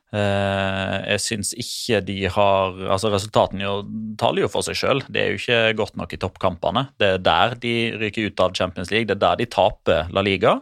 [0.10, 3.74] Jeg syns ikke de har altså Resultatene jo,
[4.18, 5.04] taler jo for seg sjøl.
[5.06, 6.84] Det er jo ikke godt nok i toppkampene.
[6.98, 10.24] Det er der de ryker ut av Champions League, det er der de taper La
[10.26, 10.56] Liga.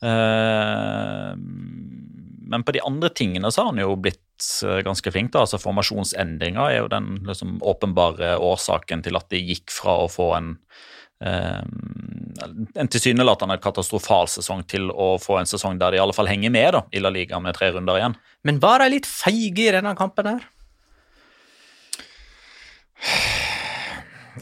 [0.00, 1.34] Eh,
[2.50, 5.32] men på de andre tingene så har han jo blitt eh, ganske flink.
[5.34, 10.10] da, altså Formasjonsendringer er jo den liksom, åpenbare årsaken til at de gikk fra å
[10.10, 10.56] få en
[11.20, 12.32] Um,
[12.80, 16.48] en tilsynelatende katastrofal sesong til å få en sesong der de i alle fall henger
[16.54, 18.14] med da, i La Liga med tre runder igjen.
[18.48, 20.48] Men var de litt feige i denne kampen her?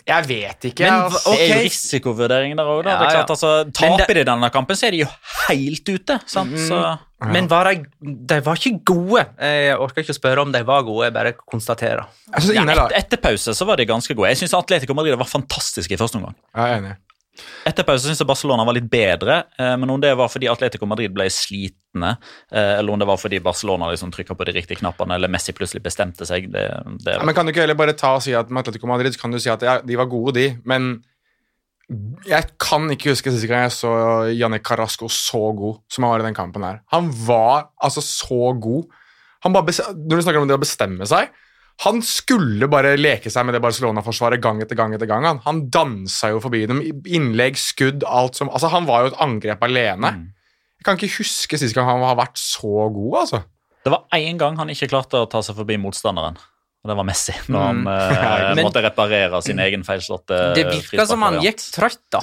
[0.06, 0.84] Jeg vet ikke.
[0.84, 1.32] Men altså.
[1.32, 2.90] Det er jo risikovurderingen risikovurdering der òg, da.
[2.90, 3.16] Ja, det er ja.
[3.18, 5.08] klart, altså, Taper det- de denne kampen, så er de jo
[5.48, 6.20] helt ute.
[6.26, 6.58] sant?
[6.58, 6.98] Så,
[7.32, 7.84] Men var de,
[8.30, 9.26] de var ikke gode.
[9.40, 12.06] Jeg orker ikke å spørre om de var gode, jeg bare konstaterer.
[12.36, 14.28] Jeg ja, et, etter pause så var de ganske gode.
[14.28, 16.36] Jeg syns Atletico Madrid var fantastiske i første omgang.
[16.54, 16.96] Jeg er enig.
[17.68, 20.86] Etter pause syns jeg Barcelona var litt bedre, eh, men om det var fordi Atletico
[20.86, 24.80] Madrid ble slitne, eh, eller om det var fordi Barcelona liksom trykka på de riktige
[24.80, 26.66] knappene, eller Messi plutselig bestemte seg, det,
[27.04, 29.16] det Ja, men Kan du ikke heller bare ta og si at med Atletico Madrid
[29.20, 30.98] kan du si at de var gode, de, men
[32.28, 33.90] jeg kan ikke huske siste gang jeg så
[34.36, 36.82] Janne Carrasco så god som han var i den kampen her.
[36.92, 38.90] Han var altså så god.
[39.46, 41.28] Når du snakker om det å bestemme seg
[41.84, 44.96] Han skulle bare leke seg med det Barcelona-forsvaret gang etter gang.
[44.96, 46.82] etter gang Han, han dansa jo forbi dem.
[47.06, 50.10] Innlegg, skudd, alt som Altså, han var jo et angrep alene.
[50.78, 53.42] Jeg kan ikke huske sist gang han har vært så god, altså.
[53.84, 56.36] Det var én gang han ikke klarte å ta seg forbi motstanderen.
[56.84, 57.88] Og det var Messi, når han Mm.
[57.88, 62.20] eh, Men- måtte reparere sin egen feilslåtte Det virka som han gikk trøtt, da.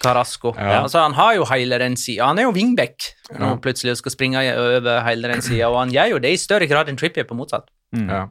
[0.00, 0.54] Carasco.
[0.56, 0.80] Ja.
[0.82, 2.24] Altså, han har jo hele den sida.
[2.30, 3.56] Han er jo wingback når Ja.
[3.60, 6.88] plutselig skal springe over hele den sida, og han gjør jo det i større grad
[6.88, 7.68] enn Trippier på motsatt.
[7.92, 8.28] Ja.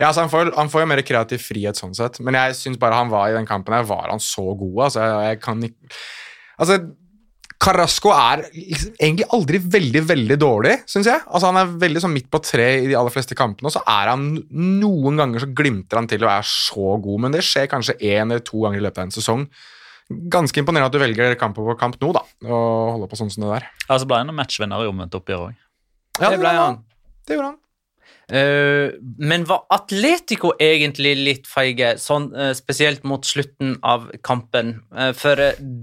[0.00, 2.78] Ja, altså han, får, han får jo mer kreativ frihet sånn sett, men jeg syns
[2.78, 4.84] bare han var i den kampen her, var han så god.
[4.86, 5.94] Altså, jeg, jeg kan ikke
[6.60, 6.78] Altså,
[7.60, 11.20] Carrasco er liksom egentlig aldri veldig veldig dårlig, syns jeg.
[11.28, 13.82] Altså Han er veldig sånn midt på tre i de aller fleste kampene, og så
[13.84, 17.68] er han noen ganger så glimter han til og er så god, men det skjer
[17.70, 19.44] kanskje én eller to ganger i løpet av en sesong.
[20.32, 23.44] Ganske imponerende at du velger kamp på kamp nå, da, og holder på sånn som
[23.44, 23.68] det der.
[23.92, 25.58] så ble han noen matchvinner i omvendt oppgjør òg.
[26.18, 26.80] det ble han.
[27.28, 27.60] Det gjorde han.
[28.30, 34.76] Eh, men var Atletico egentlig litt feige, sånn, eh, spesielt mot slutten av kampen?
[34.96, 35.36] Eh, for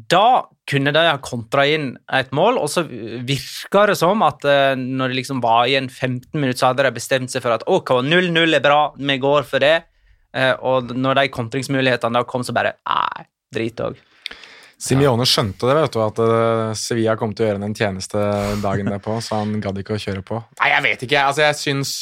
[0.08, 5.12] da kunne de ha kontra inn et mål, og så virka det som at når
[5.12, 8.56] det liksom var igjen 15 minutter, så hadde de bestemt seg for at ok, 0-0
[8.56, 9.84] er bra, vi går for det.
[10.60, 13.96] Og når de kontringsmulighetene da kom, så bare Nei, drit òg.
[14.78, 18.22] Simione skjønte det, vet du, at eh, Sevilla kom til å gjøre den tjeneste
[18.62, 20.38] dagen derpå, så han gadd ikke å kjøre på.
[20.60, 21.94] Nei, jeg vet ikke, altså jeg syns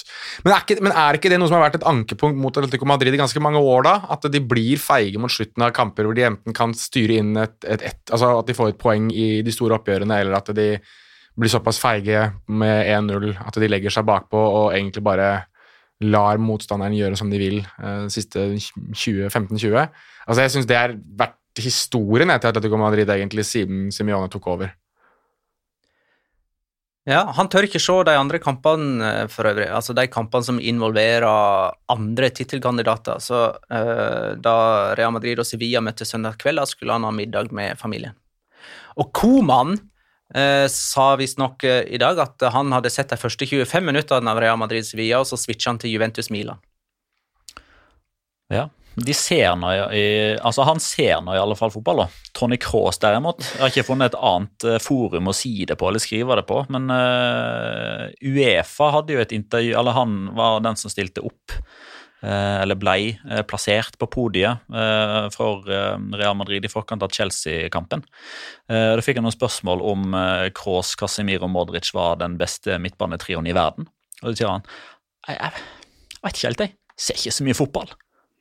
[0.44, 2.90] men er, ikke, men er ikke det noe som har vært et ankepunkt mot Atletico
[2.92, 3.96] Madrid i ganske mange år, da?
[4.18, 7.56] At de blir feige mot slutten av kamper hvor de enten kan styre inn et,
[7.64, 10.68] et, et Altså at de får et poeng i de store oppgjørene, eller at de
[11.36, 15.30] blir såpass feige med 1-0 at de legger seg bakpå og egentlig bare
[16.04, 19.80] lar motstanderen gjøre som de vil eh, de siste 15-20.
[20.28, 24.74] Altså jeg syns det har vært historien til Atletico Madrid egentlig siden Simione tok over.
[27.06, 30.58] Ja, han tør ikke se de andre kampene eh, for øvrig, altså de kampene som
[30.58, 33.22] involverer andre tittelkandidater.
[33.22, 34.56] Så uh, da
[34.98, 38.18] Real Madrid og Sevilla møttes søndag kveld, skulle han ha middag med familien.
[38.98, 43.86] Og Koman uh, sa visstnok uh, i dag at han hadde sett de første 25
[43.86, 46.58] minuttene av Real Madrid Sevilla, og så switcha han til Juventus Milan.
[48.50, 48.72] Ja.
[48.96, 49.72] De ser nå
[50.40, 52.06] altså Han ser nå i alle fall fotball.
[52.06, 52.08] da.
[52.36, 53.44] Tony Cross derimot.
[53.44, 56.46] Jeg har ikke funnet et annet eh, forum å si det på eller skrive det
[56.48, 56.62] på.
[56.72, 61.58] Men uh, Uefa hadde jo et intervju Eller han var den som stilte opp.
[62.26, 64.64] Uh, eller blei uh, plassert på podiet
[65.36, 68.02] for Real Madrid i forkant av Chelsea-kampen.
[68.68, 70.16] Da fikk han noen spørsmål om
[70.58, 73.90] Kroos, Casemiro Modric var den beste midtbanetrioen i verden.
[74.24, 74.66] Og da sier han
[75.28, 75.64] jeg, jeg,
[76.16, 76.76] jeg vet ikke helt, jeg.
[77.06, 77.94] Ser ikke så mye fotball.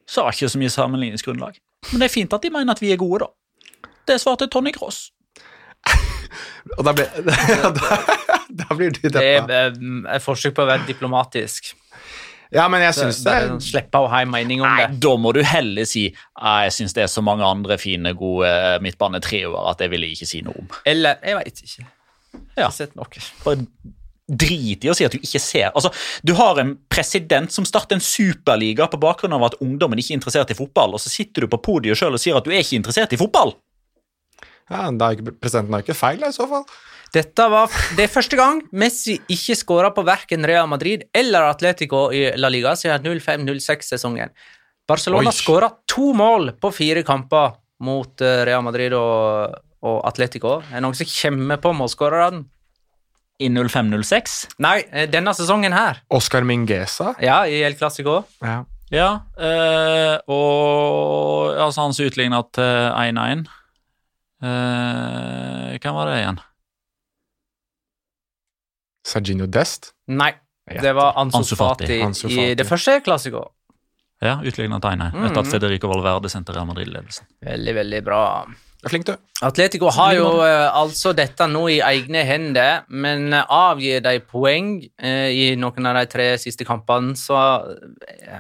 [0.07, 1.59] Så har ikke så mye sammenligningsgrunnlag.
[1.93, 3.89] Men det er fint at de mener at vi er gode, da.
[4.09, 5.11] Det svarte Tony Cross.
[6.79, 7.09] Og da, blir,
[8.51, 9.49] da, blir du Det deppa.
[9.53, 11.73] er eh, et forsøk på å være diplomatisk.
[12.55, 15.01] Ja, men jeg syns det det Slippe å ha en mening om Nei, det.
[15.03, 18.51] da må du heller si «Nei, jeg syns det er så mange andre fine, gode
[18.85, 20.69] midtbanetrioer at det vil jeg ikke si noe om.
[20.87, 21.87] Eller Jeg veit ikke.
[22.55, 23.25] Jeg har sett noe.
[23.43, 23.65] Bare
[24.25, 25.91] drit i å si at du ikke ser Altså,
[26.25, 30.21] Du har en president som starter en superliga på bakgrunn av at ungdommen ikke er
[30.21, 32.65] interessert i fotball, og så sitter du på podiet sjøl og sier at du er
[32.65, 33.55] ikke interessert i fotball.
[34.73, 36.65] Ja, da er ikke, Presidenten har ikke feil, da, i så fall.
[37.15, 42.09] Dette var det er første gang Messi ikke skåra på verken Real Madrid eller Atletico
[42.11, 44.33] i La Liga siden 05-06-sesongen.
[44.89, 50.59] Barcelona skåra to mål på fire kamper mot eh, Real Madrid og, og Atletico.
[50.73, 52.43] Er det noen som kommer på målskårerne?
[53.43, 54.37] I 05-06.
[54.63, 56.03] Nei, eh, denne sesongen her.
[56.15, 57.15] Oscar Mingesa.
[57.23, 58.23] Ja, i El Clásico.
[58.43, 58.63] Ja.
[58.93, 63.47] Ja, øh, og altså han som utligna til 1-1
[64.45, 66.39] eh, Hvem var det igjen?
[69.09, 69.95] Serginho Dest.
[70.07, 70.31] Nei,
[70.69, 71.89] det var Ansu, Ansu Fati.
[71.89, 73.43] Fati, i det første Clásico.
[74.23, 77.27] Ja, utligna til 1-1 etter at Federico Valverde sendte Real Madrid-ledelsen.
[77.45, 78.23] Veldig, veldig bra.
[78.85, 79.15] Du er flink, du.
[79.41, 84.75] Atletico har jo uh, altså dette nå i egne hender, men eh, avgir de poeng
[85.01, 87.39] uh, i noen av de tre siste kampene, så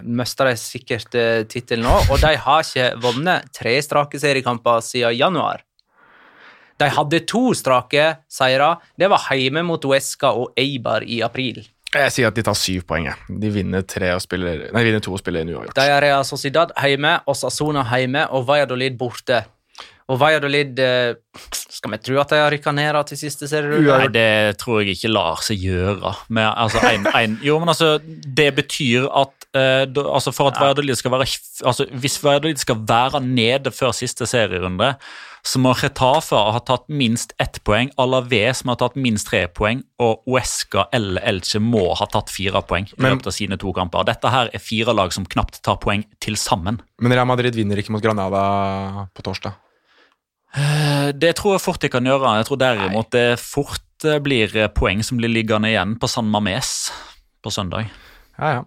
[0.05, 1.95] mister de sikkert uh, tittelen nå.
[2.13, 5.65] Og de har ikke vunnet tre strake seriekamper siden januar.
[6.77, 8.75] De hadde to strake seire.
[9.01, 11.65] Det var hjemme mot Uesca og Eibar i april.
[11.95, 13.09] Jeg sier at de tar syv poeng.
[13.31, 15.77] De vinner, tre og spiller, nei, de vinner to og spiller en uavgjort.
[15.79, 19.45] De er Real Sociedad hjemme, Osasona hjemme og Valladolid borte.
[20.13, 21.17] Og Valladolid eh,
[21.49, 23.89] Skal vi tro at de har rykka ned da til siste serierunde?
[23.89, 26.13] Nei, det tror jeg ikke lar seg gjøre.
[26.29, 31.01] Men, altså, en, en, jo, men altså, det betyr at eh, altså, For at Valladolid
[31.01, 31.29] skal være
[31.65, 34.93] altså, Hvis Valladolid skal være nede før siste serierunde,
[35.45, 39.83] så må Retafe ha tatt minst ett poeng, Alaves må ha tatt minst tre poeng,
[40.01, 44.07] og Uesca eller Elche må ha tatt fire poeng i løpet av sine to kamper.
[44.09, 46.81] Dette her er fire lag som knapt tar poeng til sammen.
[46.97, 49.61] Men Real Madrid vinner ikke mot Granada på torsdag.
[50.57, 52.37] Eh, Det tror jeg fort de kan gjøre.
[52.41, 56.29] Jeg tror derimot det fort eh, blir eh, poeng som blir liggende igjen på San
[56.31, 56.91] Mames
[57.45, 57.91] på søndag.
[58.39, 58.63] Ja, ja.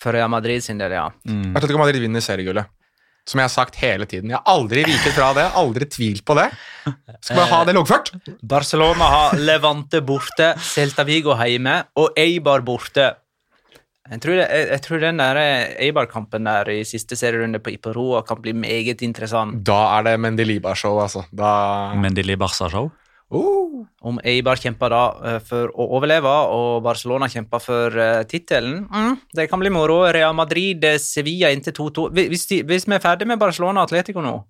[0.00, 1.08] For Real Madrid sin del, ja.
[1.54, 2.68] Atletico Madrid vinner seriegullet.
[3.28, 4.30] Som jeg har sagt hele tiden.
[4.32, 5.44] Jeg har aldri viket fra det.
[5.60, 6.46] Aldri tvilt på det.
[7.20, 8.08] Skal bare ha det loggført.
[8.42, 13.10] Barcelona har Levante borte, Celta Vigo hjemme og Eibar borte.
[14.10, 15.38] Jeg tror, jeg, jeg tror den der
[15.78, 19.60] Eibar-kampen der i siste serierunde på Iperoa kan bli meget interessant.
[19.66, 21.22] Da er det Mendelibar-show, altså.
[21.30, 22.90] Da Mendili Barca-show.
[23.30, 23.86] Uh.
[24.02, 28.88] Om Eibar kjemper da eh, for å overleve, og Barcelona kjemper for uh, tittelen.
[28.90, 30.00] Mm, det kan bli moro.
[30.10, 32.08] Real Madrid, eh, Sevilla inntil 2-2.
[32.16, 34.40] Hvis, hvis vi er ferdig med Barcelona og Atletico nå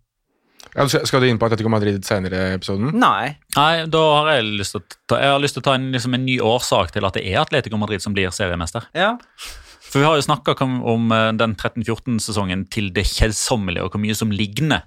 [0.76, 2.92] Ja, skal- du inn på Atletico Madrid senere i episoden?
[2.94, 3.36] Nei.
[3.56, 5.90] Nei, da har jeg lyst til å ta, jeg har lyst til å ta en,
[5.92, 8.86] liksom en ny årsak til at det er Atletico Madrid som blir seriemester.
[8.94, 9.16] Ja.
[9.90, 14.02] For vi har jo snakka om, om eh, den 13-14-sesongen til det kjedsommelige, og hvor
[14.04, 14.84] mye som ligner.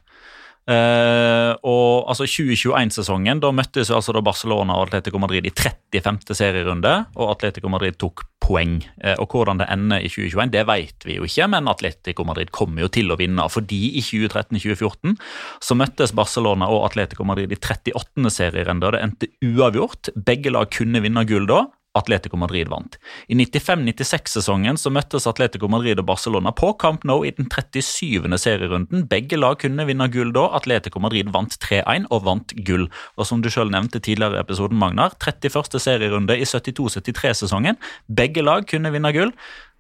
[0.64, 6.38] Eh, og altså 2021-sesongen, da møttes altså da Barcelona og Atletico Madrid i 35.
[6.40, 8.78] serierunde, og Atletico Madrid tok poeng.
[9.00, 12.52] Uh, og hvordan det ender i 2021, det vet vi jo ikke, men Atletico Madrid
[12.56, 13.46] kommer jo til å vinne.
[13.52, 15.16] Fordi i 2013-2014
[15.64, 18.28] så møttes Barcelona og Atletico Madrid i 38.
[18.34, 20.12] serierunde, og det endte uavgjort.
[20.28, 21.64] Begge lag kunne vinne gull da.
[21.94, 22.98] Atletico Madrid vant.
[23.30, 28.26] I 95-96-sesongen så møttes Atletico Madrid og Barcelona på Camp Nou i den 37.
[28.42, 29.06] serierunden.
[29.10, 30.48] Begge lag kunne vinne gull da.
[30.58, 32.88] Atletico Madrid vant 3-1 og vant gull.
[33.18, 35.78] Og som du selv nevnte tidligere i episoden, Magnar, 31.
[35.84, 37.78] serierunde i 72-73-sesongen.
[38.10, 39.36] Begge lag kunne vinne gull.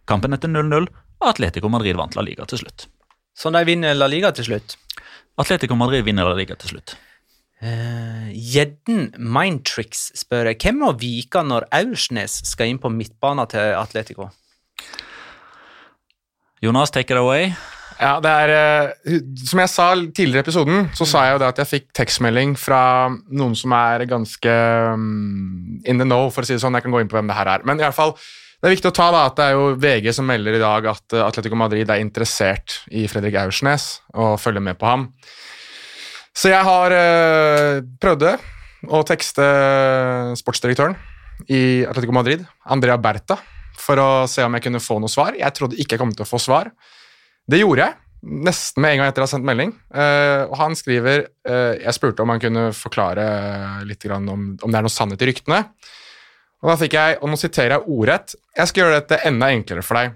[0.10, 0.90] Kampen etter 0-0,
[1.24, 2.86] og Atletico Madrid vant La Liga til slutt.
[3.34, 4.78] Så de vinner La Liga til slutt.
[5.42, 6.94] Atletico Madrid vinner La Liga til slutt.
[7.64, 14.28] Eh, uh, Mindtricks spør hvem må vike når Aursnes skal inn på midtbanen til Atletico?
[16.64, 17.54] Jonas, take it away.
[18.02, 18.52] Ja, det er
[19.06, 21.90] uh, Som jeg sa tidligere i episoden, så sa jeg jo det at jeg fikk
[21.96, 22.82] tekstmelding fra
[23.32, 24.56] noen som er ganske
[24.92, 26.76] um, in the know, for å si det sånn.
[26.76, 27.64] Jeg kan gå inn på hvem det her er.
[27.70, 28.18] Men i alle fall,
[28.60, 30.92] det er viktig å ta da at det er jo VG som melder i dag
[30.92, 33.88] at Atletico Madrid er interessert i Fredrik Aursnes
[34.18, 35.08] og følger med på ham.
[36.34, 38.28] Så jeg har uh, prøvd
[38.90, 39.46] å tekste
[40.40, 40.96] sportsdirektøren
[41.54, 43.38] i Atletico Madrid, Andrea Berta,
[43.80, 45.38] for å se om jeg kunne få noe svar.
[45.38, 46.72] Jeg trodde ikke jeg kom til å få svar.
[47.50, 49.74] Det gjorde jeg, nesten med en gang etter å ha sendt melding.
[49.94, 53.26] Eh, og han skriver eh, Jeg spurte om han kunne forklare
[53.88, 55.60] litt om, om det er noe sannhet i ryktene.
[56.64, 59.84] Og da fikk jeg, og nå siterer jeg ordrett Jeg skal gjøre dette enda enklere
[59.84, 60.16] for deg.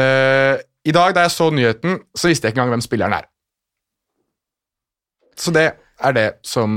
[0.00, 0.54] Eh,
[0.88, 3.28] I dag da jeg så nyheten, så visste jeg ikke engang hvem spilleren er.
[5.40, 5.70] Så det
[6.00, 6.74] er det som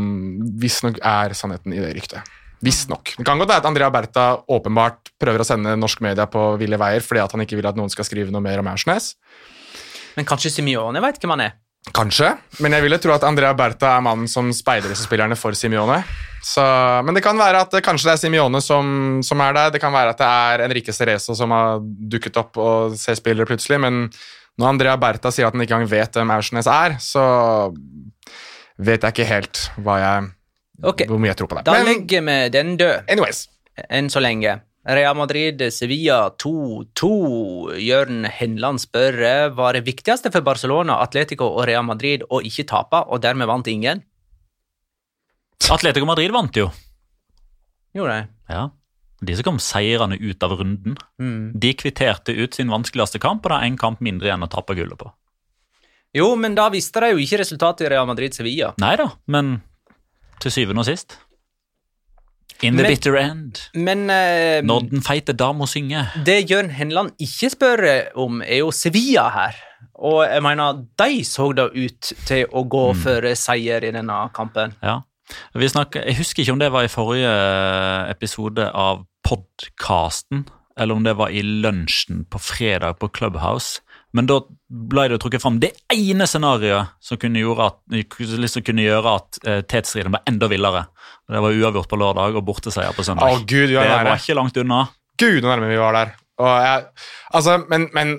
[0.60, 2.34] visstnok er sannheten i det ryktet.
[2.64, 3.16] Visstnok.
[3.18, 6.80] Det kan godt være at Andrea Bertha åpenbart prøver å sende norsk media på ville
[6.80, 9.14] veier fordi at han ikke vil at noen skal skrive noe mer om Aursnes.
[10.16, 11.58] Men kanskje Simione veit hvem han er?
[11.92, 12.30] Kanskje,
[12.64, 15.98] men jeg ville tro at Andrea Bertha er mannen som speider spillerne for Simione.
[16.44, 16.64] Så,
[17.04, 19.74] men det kan være at kanskje det er Simione som, som er der.
[19.76, 23.50] Det kan være at det er Enrique Cerezo som har dukket opp og ser spillere
[23.50, 23.82] plutselig.
[23.84, 24.06] Men
[24.60, 27.24] når Andrea Bertha sier at han ikke engang vet hvem Aursnes er, så
[28.78, 30.30] vet jeg ikke helt hva jeg,
[30.84, 31.08] okay.
[31.10, 31.66] hvor mye jeg tror på det.
[31.70, 33.48] Da Men legger vi den død anyways,
[33.90, 34.62] enn så lenge.
[34.84, 37.10] Real Madrid, Sevilla 2-2.
[37.80, 39.16] Jørn Henland spør
[39.56, 43.70] var det viktigste for Barcelona, Atletico og Real Madrid å ikke tape, og dermed vant
[43.72, 44.04] ingen.
[45.72, 46.68] Atletico Madrid vant jo.
[47.96, 48.32] Gjorde de?
[48.52, 48.68] Ja.
[49.24, 50.98] De som kom seirende ut av runden.
[51.22, 51.54] Mm.
[51.56, 54.76] De kvitterte ut sin vanskeligste kamp, og det er én kamp mindre igjen å tappe
[54.76, 55.14] gullet på.
[56.14, 58.74] Jo, men da visste de jo ikke resultatet i Real Madrid-Sevilla.
[58.82, 59.56] Nei da, men
[60.44, 61.18] til syvende og sist
[62.64, 63.60] In the Men- bitter end.
[63.76, 66.14] Men uh, Når den feite dama synger.
[66.24, 67.82] det Jørn Henland ikke spør
[68.16, 69.58] om, er jo Sevilla her.
[70.00, 74.74] Og jeg mener, de så da ut til å gå for seier i denne kampen.
[74.84, 75.02] Ja.
[75.56, 77.34] Vi snakker, jeg husker ikke om det var i forrige
[78.14, 80.46] episode av podkasten,
[80.80, 83.83] eller om det var i lunsjen på fredag på Clubhouse.
[84.14, 84.40] Men da
[84.70, 89.60] ble det trukket fram det ene scenarioet som kunne at, liksom kunne gjøre at uh,
[89.70, 90.84] tetstriden var enda villere.
[91.30, 93.42] Det var uavgjort på lørdag og borteseier på å søndag.
[93.50, 94.20] gud, vi det var nære.
[94.22, 94.84] ikke langt unna.
[95.18, 96.14] Gud, hvor nærme vi var der.
[96.44, 96.86] Jeg,
[97.38, 98.16] altså, men, men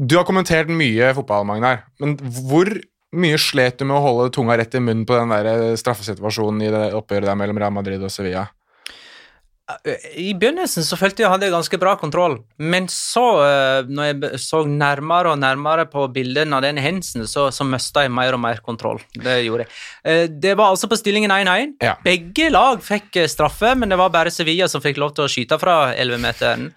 [0.00, 1.84] Du har kommentert mye fotball, Magnar.
[2.00, 2.70] Men hvor
[3.12, 6.70] mye slet du med å holde tunga rett i munnen på den der straffesituasjonen i
[6.72, 8.46] det oppgjøret der mellom Real Madrid og Sevilla?
[10.18, 14.64] I begynnelsen så følte jeg hadde ganske bra kontroll, men så, eh, når jeg så
[14.68, 18.58] nærmere og nærmere på bildene av den hendelsen, så, så mista jeg mer og mer
[18.64, 18.98] kontroll.
[19.14, 19.72] Det gjorde jeg.
[20.04, 21.76] Eh, Det var altså på stillingen 1-1.
[21.80, 21.94] Ja.
[22.04, 25.30] Begge lag fikk eh, straffe, men det var bare Sevilla som fikk lov til å
[25.30, 26.72] skyte fra 11-meteren.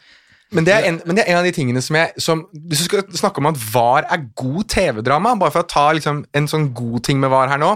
[0.55, 2.85] Men det, en, men det er en av de tingene som jeg som, Hvis du
[2.85, 6.69] skal snakke om at VAR er god TV-drama, bare for å ta liksom, en sånn
[6.77, 7.73] god ting med VAR her nå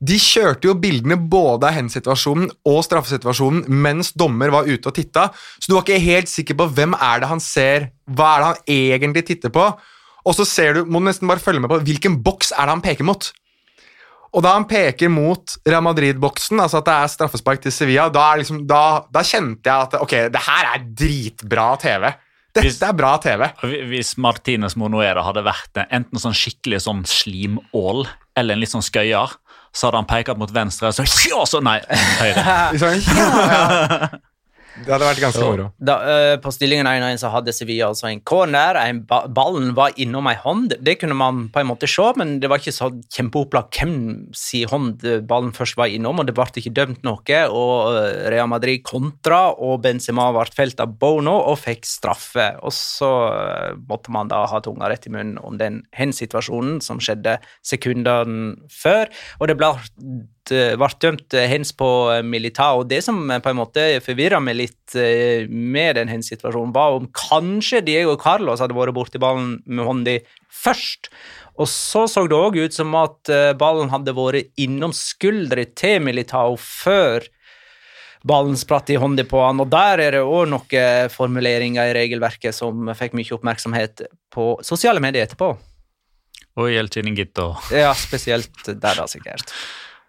[0.00, 5.26] De kjørte jo bildene både av handsituasjonen og straffesituasjonen mens dommer var ute og titta,
[5.60, 8.48] så du var ikke helt sikker på hvem er det han ser, hva er det
[8.48, 9.66] han egentlig titter på.
[10.24, 12.78] Og så ser du, må du nesten bare følge med på hvilken boks er det
[12.78, 13.28] han peker mot.
[14.30, 18.28] Og da han peker mot Real Madrid-boksen, altså at det er straffespark til Sevilla, da,
[18.38, 22.06] liksom, da, da kjente jeg at ok, det her er dritbra TV.
[22.58, 23.44] Hvis- Dette er bra TV.
[23.92, 29.36] Hvis Martinez Monoera hadde vært enten sånn skikkelig sånn slimål eller en litt sånn skøyer,
[29.72, 31.78] så hadde han pekt mot venstre, og så, så nei,
[32.22, 32.44] høyre.
[32.80, 34.08] Sånn, ja, ja.
[34.78, 35.66] Det hadde vært ganske moro.
[35.82, 38.78] Eh, på stillingen 1-1 så hadde Sevilla altså en corner.
[38.80, 40.76] En ba ballen var innom ei hånd.
[40.80, 43.96] Det kunne man på en måte se, men det var ikke så kjempeopplagt hvem
[44.36, 47.40] si hånd ballen først var innom, og det ble ikke dømt noe.
[47.50, 52.52] og eh, Real Madrid kontra, og Benzema ble felt av Bono og fikk straffe.
[52.62, 57.02] Og så eh, måtte man da ha tunga rett i munnen om den hen-situasjonen som
[57.02, 59.10] skjedde sekundene før,
[59.40, 59.74] og det ble
[60.50, 61.88] ble dømt hens på
[62.26, 62.84] Militao.
[62.84, 67.82] Det som på en måte forvirra meg litt eh, med den hens-situasjonen, var om kanskje
[67.86, 70.16] Diego Carlos hadde vært borti ballen med hånda
[70.50, 71.10] først.
[71.60, 76.00] Og så så det òg ut som at eh, ballen hadde vært innom skuldra til
[76.04, 77.26] Militao før
[78.26, 82.52] ballen spratt i hånda på han, og der er det òg noen formuleringer i regelverket
[82.52, 85.54] som fikk mye oppmerksomhet på sosiale medier etterpå.
[86.60, 87.52] Og i El Chiringuito.
[87.72, 89.54] Ja, spesielt der, da, sikkert.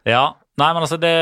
[0.07, 0.25] Ja.
[0.59, 1.15] Nei, men altså, det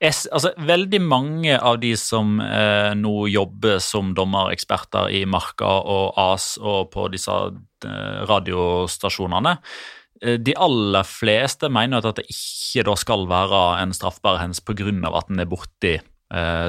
[0.00, 6.18] jeg, altså, Veldig mange av de som eh, nå jobber som dommereksperter i Marka og
[6.20, 7.36] AS og på disse
[7.86, 9.56] eh, radiostasjonene,
[10.22, 14.90] eh, de aller fleste mener at det ikke da skal være en straffbar hens pga.
[15.14, 15.96] at den er borti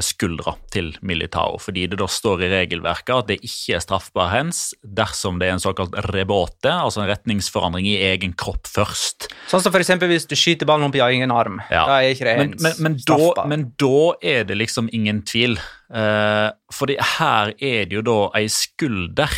[0.05, 4.59] skuldra til Militao, fordi det da står i regelverket at det ikke er straffbar hands
[4.83, 9.31] dersom det er en såkalt rebote, altså en retningsforandring i egen kropp først.
[9.49, 9.95] Sånn som f.eks.
[10.03, 11.57] hvis du skyter ballen opp i egen arm.
[11.73, 11.87] Ja.
[11.89, 15.23] Da er ikke det Men, hens men, men, da, men da er det liksom ingen
[15.25, 15.57] tvil.
[15.87, 19.31] Eh, fordi her er det jo da ei skulder.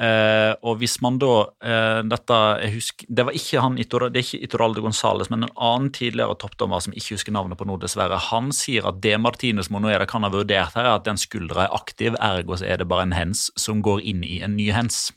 [0.00, 2.36] Eh, og hvis man da eh, dette,
[2.72, 6.80] husker, Det var ikke han, det er ikke Itoraldo Gonzales, men en annen tidligere toppdommer
[6.80, 8.16] som ikke husker navnet på nå, dessverre.
[8.30, 11.76] Han sier at det Martinez Monoeda kan ha vurdert her, er at den skuldra er
[11.76, 15.10] aktiv, ergo så er det bare en hens som går inn i en ny hens.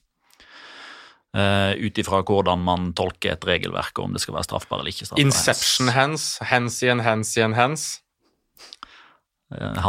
[1.34, 4.92] Uh, Ut ifra hvordan man tolker et regelverk, og om det skal være straffbar eller
[4.92, 5.08] ikke.
[5.08, 5.40] straffbar hens.
[5.40, 8.03] Inception hens, hens i en hens i en Hansi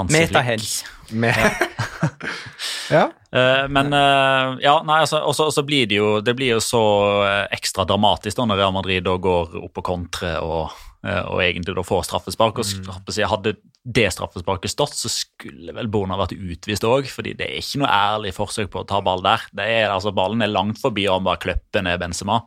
[0.08, 0.30] Flick.
[0.30, 0.84] Metahens.
[1.10, 1.34] Med
[2.90, 3.10] Ja.
[3.32, 6.80] Eh, men eh, ja, nei, altså, og så- blir det jo det blir jo så
[7.24, 11.42] eh, ekstra dramatisk da når Real Madrid da går opp på kontre og, eh, og
[11.44, 12.58] egentlig da får straffespark.
[12.58, 13.28] og Mm.
[13.28, 17.82] Hadde det straffesparket stått, så skulle vel Bona vært utvist òg, fordi det er ikke
[17.82, 19.44] noe ærlig forsøk på å ta ball der.
[19.52, 22.38] Det er, altså, ballen er langt forbi og han bare kløpper ned Benzema.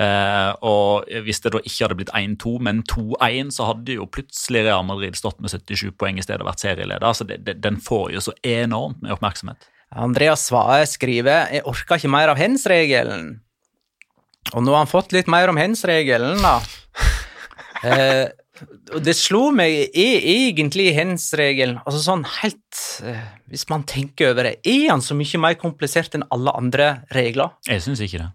[0.00, 4.64] Eh, og hvis det da ikke hadde blitt 1-2, men 2-1, så hadde jo plutselig
[4.64, 7.12] Real Madrid stått med 77 poeng i stedet og vært serieleder.
[7.12, 9.68] Så det, det, den får jo så enormt med oppmerksomhet.
[9.94, 13.34] Andreas Svae skriver Jeg orker ikke mer av hens-regelen.
[14.54, 16.56] Og nå har han fått litt mer om hens-regelen, da.
[17.84, 18.28] Eh,
[18.94, 24.46] og det slo meg, er egentlig hens-regelen altså sånn helt eh, Hvis man tenker over
[24.46, 27.56] det, er han så mye mer komplisert enn alle andre regler?
[27.68, 28.30] Jeg syns ikke det.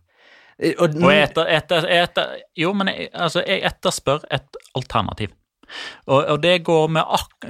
[0.59, 5.31] Eh, Og, Og jeg etter, etter, etter, jo, men jeg, altså, jeg etterspør et alternativ.
[6.07, 7.03] Og, og det går med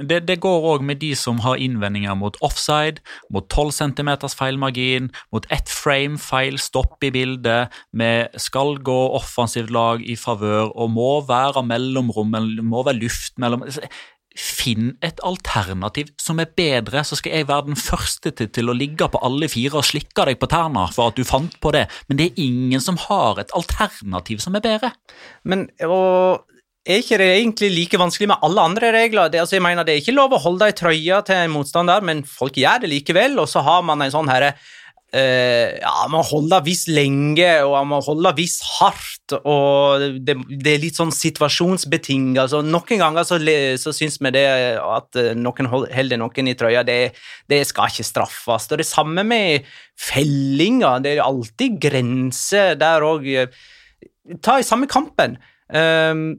[0.08, 5.10] det, det går også med de som har innvendinger mot offside, mot 12 cm feilmargin,
[5.32, 10.90] mot ett frame feil stopp i bildet, med skal gå offensivt lag i favør og
[10.94, 13.66] må være mellomrom, må være luft mellom
[14.38, 18.76] Finn et alternativ som er bedre, så skal jeg være den første til, til å
[18.76, 21.88] ligge på alle fire og slikke deg på tærne for at du fant på det,
[22.06, 24.92] men det er ingen som har et alternativ som er bedre.
[25.42, 26.46] Men og
[26.88, 29.28] er ikke det egentlig like vanskelig med alle andre regler?
[29.28, 32.04] Det, altså, jeg mener, det er ikke lov å holde i trøya til en motstander,
[32.04, 34.54] men folk gjør det likevel, og så har man en sånn herre
[35.10, 40.84] Uh, ja, Man holder viss lenge, og man holder viss hardt, og det, det er
[40.84, 42.38] litt sånn situasjonsbetinget.
[42.44, 43.40] Altså, noen ganger så,
[43.82, 44.44] så syns vi det
[44.78, 47.16] at eh, noen hold- holder noen i trøya, det,
[47.50, 48.68] det skal ikke straffes.
[48.70, 49.66] Og det samme med
[49.98, 51.02] fellinger.
[51.02, 53.26] Det er alltid grenser der òg.
[54.46, 55.40] Ta i samme kampen.
[55.74, 56.38] Um,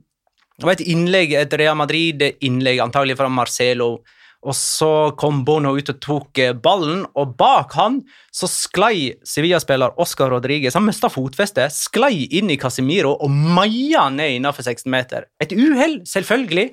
[0.62, 3.96] det var et innlegg, et Real Madrid-innlegg, antagelig fra Marcelo.
[4.42, 8.00] Og så kom Bono ut og tok eh, ballen, og bak han
[8.34, 10.74] så sklei Sevilla-spiller Oscar Rodriguez.
[10.78, 15.28] Han mista fotfestet, sklei inn i Casemiro og maia ned innenfor 16 meter.
[15.44, 16.72] Et uhell, selvfølgelig,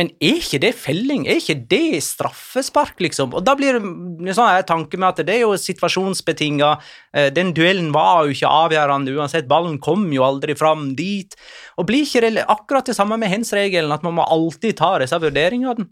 [0.00, 1.26] men er ikke det felling?
[1.28, 3.34] Er ikke det straffespark, liksom?
[3.36, 6.70] Og da blir det sånn en tanke med at det er jo situasjonsbetinga.
[7.12, 11.36] Eh, Den duellen var jo ikke avgjørende uansett, ballen kom jo aldri fram dit.
[11.76, 15.20] Og blir ikke det akkurat det samme med hens-regelen, at man må alltid ta disse
[15.20, 15.90] vurderingene?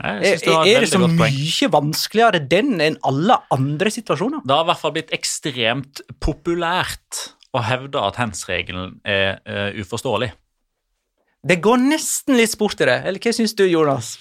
[0.00, 3.90] Jeg Er, synes du har et er det så mye vanskeligere den enn alle andre
[3.92, 4.46] situasjoner?
[4.46, 10.30] Det har i hvert fall blitt ekstremt populært å hevde at hens-regelen er uh, uforståelig.
[11.46, 14.14] Det går nesten litt sport i det, eller hva syns du, Jonas?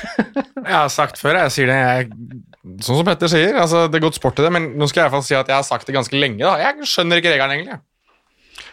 [0.60, 2.06] Jeg har sagt før, jeg sier det jeg,
[2.84, 5.04] Sånn som Petter sier, altså, det er godt sport i det, men nå skal jeg
[5.04, 6.38] i hvert fall si at jeg har sagt det ganske lenge.
[6.44, 6.54] da.
[6.60, 7.78] Jeg skjønner ikke regelen, egentlig.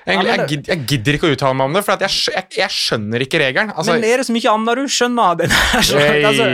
[0.07, 2.45] Egentlig, Ja, jeg, gidder, jeg gidder ikke å uttale meg om det, for jeg, jeg,
[2.61, 3.71] jeg skjønner ikke regelen.
[3.73, 5.91] Altså, men er det så mye annet du skjønner av den her?
[6.29, 6.47] Altså,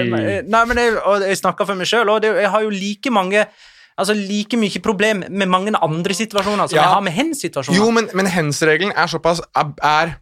[0.55, 3.45] nei, men jeg snakker for meg sjøl, og det, jeg har jo like mange
[3.93, 6.81] Altså like mye problem med mange andre situasjoner som Ja.
[6.87, 7.77] jeg har med hens-situasjoner.
[7.77, 10.15] jo, men, men hens-regelen er såpass er, er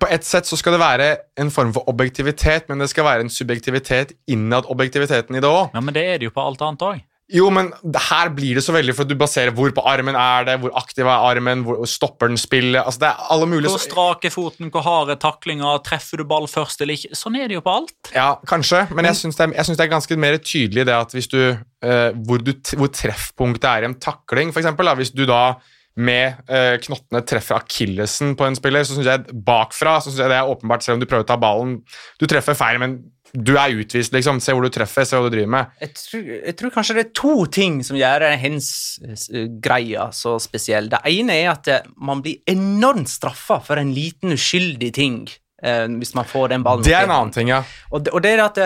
[0.00, 1.08] På et sett så skal det være
[1.40, 5.74] en form for objektivitet, men det skal være en subjektivitet innad objektiviteten i det òg.
[5.74, 7.02] Ja, Men det er det jo på alt annet òg.
[7.32, 7.70] Jo, men
[8.10, 11.06] her blir det så veldig, for du baserer hvor på armen er det, hvor aktiv
[11.06, 14.68] er armen, hvor stopper den spillet altså Det er alle mulige Hvor strak er foten,
[14.72, 17.16] hvor hard er taklinga, treffer du ball først eller ikke?
[17.16, 17.94] Sånn er det jo på alt.
[18.12, 21.40] Ja, kanskje, men jeg syns det, det er ganske mer tydelig det at hvis du
[21.48, 25.40] eh, hvor, du hvor treffpunktet er i en takling, for eksempel, da, hvis du da
[25.94, 30.32] med eh, knottene treffer akillesen på en spiller, så syns jeg bakfra så synes jeg
[30.32, 31.76] det er åpenbart, selv om du prøver å ta ballen
[32.18, 32.96] Du treffer feil, men
[33.34, 34.38] du er utvist, liksom.
[34.42, 35.70] Se hvor du treffer, se hva du driver med.
[35.82, 40.86] Jeg tror, jeg tror kanskje det er to ting som gjør hens-greia så spesiell.
[40.92, 45.18] Det ene er at eh, man blir enormt straffa for en liten uskyldig ting
[45.66, 46.86] uh, hvis man får den ballen.
[46.86, 47.64] Det er en annen ting, ja.
[47.90, 48.62] Og det, og det er at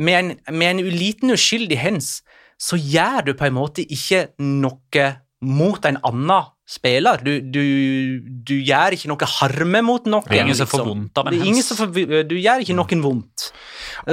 [0.00, 2.20] med en, med en liten uskyldig hens,
[2.56, 5.06] så gjør du på en måte ikke noe
[5.44, 7.22] mot en annen spiller.
[7.22, 7.62] Du, du,
[8.22, 10.26] du gjør ikke noe harme mot noen.
[10.26, 10.92] Det er ingen som får liksom.
[10.92, 13.48] vondt av en får, du gjør ikke noen vondt.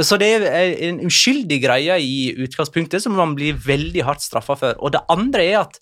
[0.05, 4.77] Så det er en uskyldig greie i utgangspunktet som man blir veldig hardt straffa for.
[4.79, 5.81] Og det andre er at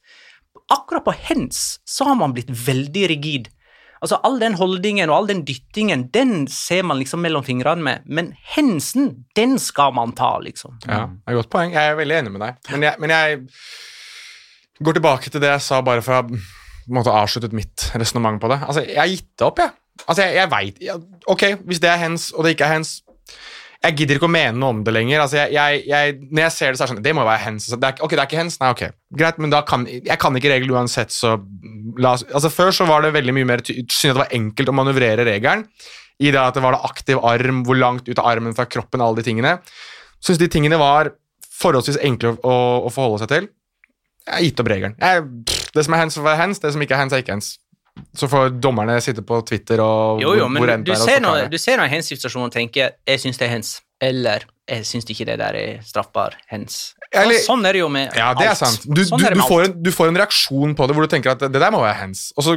[0.71, 3.51] akkurat på hens så har man blitt veldig rigid.
[4.01, 8.07] Altså All den holdningen og all den dyttingen, den ser man liksom mellom fingrene med.
[8.07, 10.79] Men hensen, den skal man ta, liksom.
[10.87, 11.75] Ja, det er et godt poeng.
[11.75, 12.63] Jeg er veldig enig med deg.
[12.71, 13.43] Men jeg, men jeg
[14.81, 16.31] går tilbake til det jeg sa bare for
[16.89, 18.59] måte avsluttet mitt resonnement på det.
[18.67, 19.71] Altså, Jeg har gitt det opp, jeg.
[20.07, 23.01] Altså, jeg, jeg jeg, Ok, hvis det er hens, og det ikke er hens
[23.83, 25.21] Jeg gidder ikke å mene noe om det lenger.
[25.23, 27.67] Altså, jeg, jeg, når jeg ser det, så er det sånn Det må være hens.
[27.67, 28.59] Altså, det er, ok, det er ikke hens?
[28.61, 28.83] Nei, ok.
[29.21, 31.35] Greit, men da kan jeg kan ikke regelen uansett, så
[32.01, 34.69] la oss Altså, Før så var det veldig mye mer Synes jeg det var enkelt
[34.71, 35.65] å manøvrere regelen.
[36.21, 39.01] I det at det var det aktiv arm, hvor langt ut av armen fra kroppen,
[39.01, 39.55] alle de tingene.
[40.21, 41.09] Syns de tingene var
[41.61, 42.53] forholdsvis enkle å,
[42.85, 43.47] å forholde seg til.
[44.27, 44.93] Jeg har gitt opp regelen.
[45.01, 46.59] Jeg, det som er hens, er hens.
[46.59, 47.51] Det som ikke er hens, er ikke hens.
[48.15, 51.47] Så får dommerne sitte på Twitter og Jo, jo, hvor, hvor du er, ser, noe,
[51.51, 55.25] du ser noen hens-situasjoner og tenker 'jeg syns det er hens', eller 'jeg syns ikke
[55.25, 56.93] det der er straffbar hens'.
[57.11, 58.85] Eller- Og sånn er det jo med Ja, det er sant.
[58.87, 61.31] Du, sånn du, du, får en, du får en reaksjon på det hvor du tenker
[61.31, 62.31] at det der må være hens.
[62.37, 62.55] Og så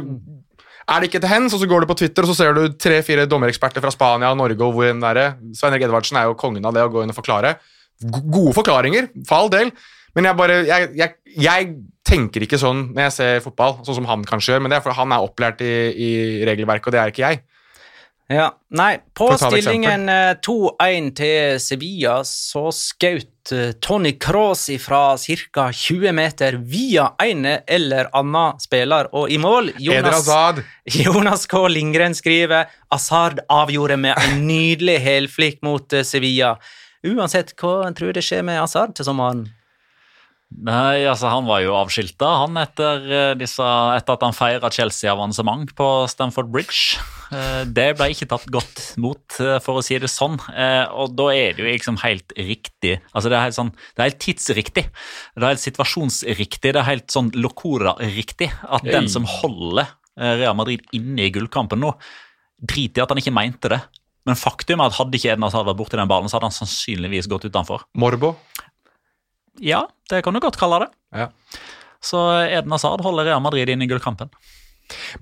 [0.87, 2.69] er det ikke til hens, og så går du på Twitter og så ser du
[2.69, 5.35] tre-fire dommereksperter fra Spania og Norge og hvor enn det er.
[5.53, 7.57] Svein Erik Edvardsen er jo kongen av det å gå inn og forklare.
[8.31, 9.71] Gode forklaringer, for all del.
[10.15, 11.75] Men jeg bare jeg, jeg, jeg
[12.05, 14.63] tenker ikke sånn når jeg ser fotball, sånn som han kanskje gjør.
[14.63, 16.09] Men det er fordi han er opplært i, i
[16.47, 17.43] regelverket, og det er ikke jeg.
[18.25, 25.01] Ja, nei, på stillingen eh, 2-1 til Sevilla så skjøt eh, Tony Cross fra
[25.53, 25.67] ca.
[25.69, 30.25] 20 meter via en eller annen spiller, og i mål Jonas,
[31.03, 31.61] Jonas K.
[31.69, 36.55] Lindgren skriver Azard avgjorde med en nydelig helflikk mot eh, Sevilla.
[37.05, 39.45] Uansett, hva tror du det skjer med Azard til sommeren?
[40.55, 43.65] Nei, altså Han var jo avskilta han etter, eh, disse,
[43.97, 46.99] etter at han feira Chelsea-avansement på Stamford Bridge.
[47.33, 50.37] Eh, Det ble ikke tatt godt mot, eh, for å si det sånn.
[50.95, 53.01] Og da er det jo liksom helt riktig.
[53.13, 54.85] Altså Det er helt sånn, det er helt tidsriktig.
[55.35, 56.71] Det er helt situasjonsriktig.
[56.71, 59.87] Det er helt sånn Locora-riktig at den som holder
[60.17, 61.91] Real Madrid inne i gullkampen nå,
[62.63, 63.81] driter i at han ikke mente det.
[64.25, 66.55] Men faktum er at hadde ikke Edna Hazard vært borti den ballen, så hadde han
[66.55, 67.83] sannsynligvis gått utenfor.
[67.93, 68.37] Morbo.
[69.63, 70.89] Ja, det kan du godt kalle det.
[71.15, 71.29] Ja.
[72.03, 74.29] Så Eden Hazard holder Real Madrid inn i gullkampen.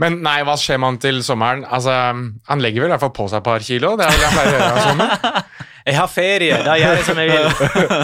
[0.02, 1.62] Men nei, hva skjer med han til sommeren?
[1.64, 1.94] Altså,
[2.50, 3.94] Han legger vel i hvert fall på seg et par kilo.
[4.00, 4.84] Det er vel jeg pleier å gjøre.
[4.90, 5.46] Sånn.
[5.84, 7.48] Jeg har ferie, da gjør jeg som jeg vil.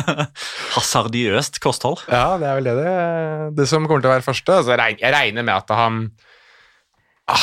[0.75, 2.01] Hasardiøst kosthold.
[2.11, 2.95] Ja, det er vel det, det,
[3.55, 4.57] det som kommer til å være første.
[4.57, 6.01] Altså, jeg regner med at han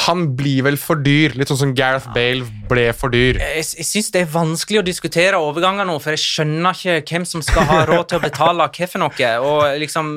[0.06, 1.34] Han blir vel for dyr.
[1.38, 3.38] Litt sånn som Gareth Bale ble for dyr.
[3.38, 7.26] Jeg, jeg syns det er vanskelig å diskutere overganger nå, for jeg skjønner ikke hvem
[7.28, 9.30] som skal ha råd til å betale hva for noe.
[9.46, 10.16] Og liksom,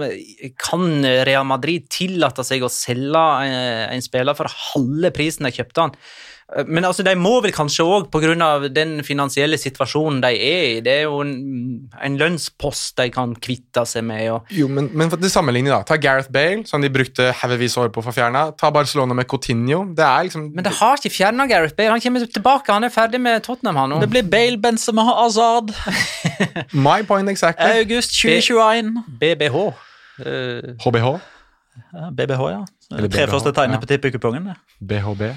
[0.61, 0.89] kan
[1.29, 3.59] Real Madrid tillate seg å selge en,
[3.93, 5.95] en spiller for halve prisen de kjøpte han?
[6.65, 8.69] Men altså, de må vel kanskje òg, pga.
[8.73, 10.79] den finansielle situasjonen de er i.
[10.81, 11.33] Det er jo en,
[12.01, 14.23] en lønnspost de kan kvitte seg med.
[14.33, 15.83] Og, Jo, men, men for- til sammenligning, da.
[15.85, 18.47] Ta Gareth Bale, som de brukte haugevis år på å få fjerna.
[18.57, 19.83] Ta Barcelona med Coutinho.
[19.93, 21.93] Det er liksom men det har ikke fjerna Gareth Bale.
[21.93, 23.99] Han kommer tilbake, han er ferdig med Tottenham, han nå.
[24.01, 25.69] Det blir Bale, Benzema, Azad.
[26.73, 27.77] My point exactly.
[27.83, 28.95] August 2021.
[29.21, 29.67] BBH.
[30.25, 30.73] Uh...
[30.81, 31.13] HBH.
[31.93, 32.65] Ja, BBH, ja.
[32.97, 33.83] Eller Tre første tegnene ja.
[33.85, 34.49] på tippekupongen.
[34.49, 34.57] det.
[34.81, 35.29] BHB.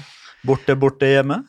[0.43, 1.41] Borte, borte, hjemme.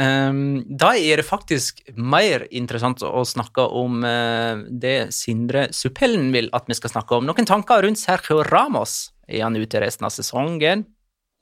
[0.00, 6.48] Um, da er det faktisk mer interessant å snakke om uh, det Sindre Suppellen vil
[6.56, 7.26] at vi skal snakke om.
[7.28, 9.10] Noen tanker rundt Sergio Ramos?
[9.28, 10.86] Er han ute resten av sesongen?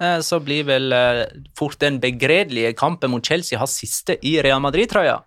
[0.02, 1.26] Uh, så blir vel uh,
[1.58, 5.20] fort den begredelige kampen mot Chelsea hans siste i Real Madrid-trøya.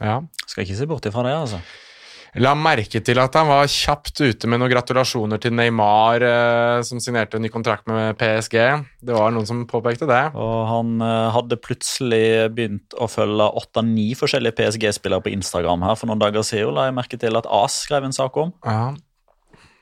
[0.00, 0.20] Ja.
[0.46, 1.62] Skal ikke se bort ifra det, altså.
[2.38, 7.00] La merke til at han var kjapt ute med noen gratulasjoner til Neymar, eh, som
[7.02, 8.54] signerte en ny kontrakt med PSG.
[9.02, 10.20] Det var noen som påpekte det.
[10.38, 12.22] Og han eh, hadde plutselig
[12.54, 16.76] begynt å følge åtte-ni forskjellige PSG-spillere på Instagram her for noen dager siden.
[16.76, 18.54] La jeg merke til at AS skrev en sak om.
[18.62, 18.92] Ja.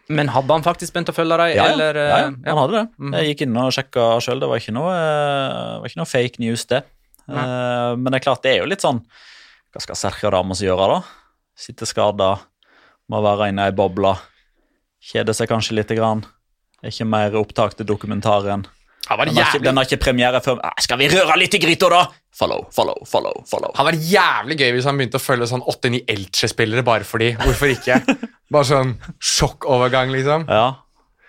[0.08, 1.54] Men hadde han faktisk begynt å følge deg?
[1.58, 2.00] Ja, eller?
[2.00, 3.12] ja, eh, ja, han hadde det.
[3.18, 4.40] Jeg gikk inn og sjekka sjøl.
[4.40, 6.80] Det var ikke noe, eh, var ikke noe fake news, det.
[7.28, 9.02] Eh, Men det er klart, det er jo litt sånn
[9.68, 11.17] Hva skal Sergio Ramos gjøre, da?
[11.58, 12.36] Sitte skada,
[13.10, 14.12] må være inne i ei boble.
[15.02, 16.22] Kjede seg kanskje lite grann.
[16.82, 18.62] Er ikke mer opptak til dokumentaren.
[19.08, 22.00] Den har ikke, den har ikke premiere før Skal vi røre litt i gryta, da?
[22.36, 23.38] Follow, follow, follow.
[23.48, 23.70] follow.
[23.74, 27.32] han var jævlig gøy hvis han begynte å følge sånn 8-9 Elche-spillere bare fordi.
[27.40, 27.96] Hvorfor ikke?
[28.52, 30.46] Bare sånn sjokkovergang, liksom.
[30.48, 30.68] Ja.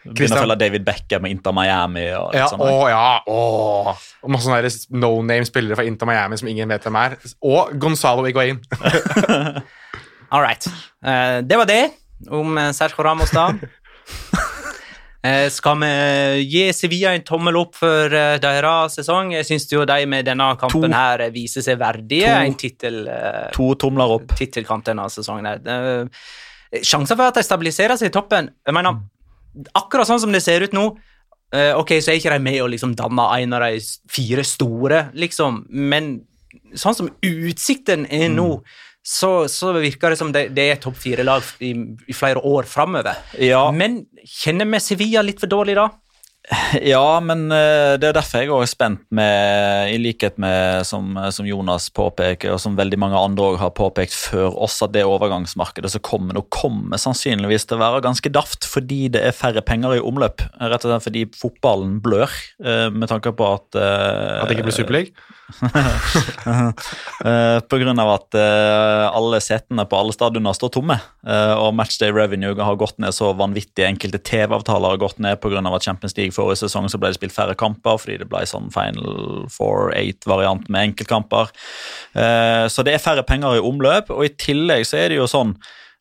[0.06, 2.06] Begynner å følge David Beckham med Inter Miami.
[2.16, 2.62] og litt Ja, sånn.
[2.64, 3.96] å ja, å.
[4.24, 7.18] Og masse sånne no name-spillere fra Inter Miami som ingen vet hvem er.
[7.44, 8.62] Og Gonzalo Higuain.
[10.32, 10.66] All right.
[11.06, 11.90] Eh, det var det
[12.30, 13.52] om eh, Sergio Ramos, da.
[15.20, 15.88] Eh, skal vi
[16.48, 19.34] gi Sevilla en tommel opp for deres sesong?
[19.34, 20.96] Jeg syns jo de med denne kampen To.
[20.96, 22.46] her viser seg verdige To.
[22.48, 23.02] en tittel,
[23.52, 24.32] To tomler opp.
[24.40, 25.50] tittelkamp denne sesongen.
[25.60, 26.24] Eh,
[27.04, 29.02] for at de stabiliserer seg i toppen Jeg mener,
[29.76, 30.88] akkurat sånn som det ser ut nå
[31.76, 35.66] Ok, så er ikke de med å liksom danne en av de fire store, liksom,
[35.68, 36.14] men
[36.78, 38.62] sånn som utsikten er nå,
[39.06, 41.72] så, så virker det som det, det er topp fire-lag i,
[42.08, 43.18] i flere år framover.
[43.42, 43.64] Ja.
[43.72, 45.88] Men kjenner vi Sevilla litt for dårlig da?
[46.82, 51.46] Ja, men eh, det er derfor jeg er spent med, i likhet med som, som
[51.46, 55.92] Jonas påpeker, og som veldig mange andre også har påpekt før oss, at det overgangsmarkedet
[55.94, 59.98] som kommer nå, kommer sannsynligvis til å være ganske daft fordi det er færre penger
[59.98, 60.42] i omløp.
[60.60, 62.30] Rett og slett fordi fotballen blør,
[62.64, 65.06] eh, med tanke på at eh, At det ikke blir superlig?
[67.70, 70.94] På grunn av at alle setene på alle stadioner står tomme.
[71.26, 73.82] og matchday revenue har gått ned så vanvittig.
[73.88, 75.66] Enkelte TV-avtaler har gått ned pga.
[75.74, 78.72] at Champions League forrige sesong så ble det spilt færre kamper fordi det ble sånn
[78.74, 81.52] Final Four Eight-variant med enkeltkamper.
[82.14, 85.30] Eh, så det er færre penger i omløp, og i tillegg så er det jo
[85.30, 85.56] sånn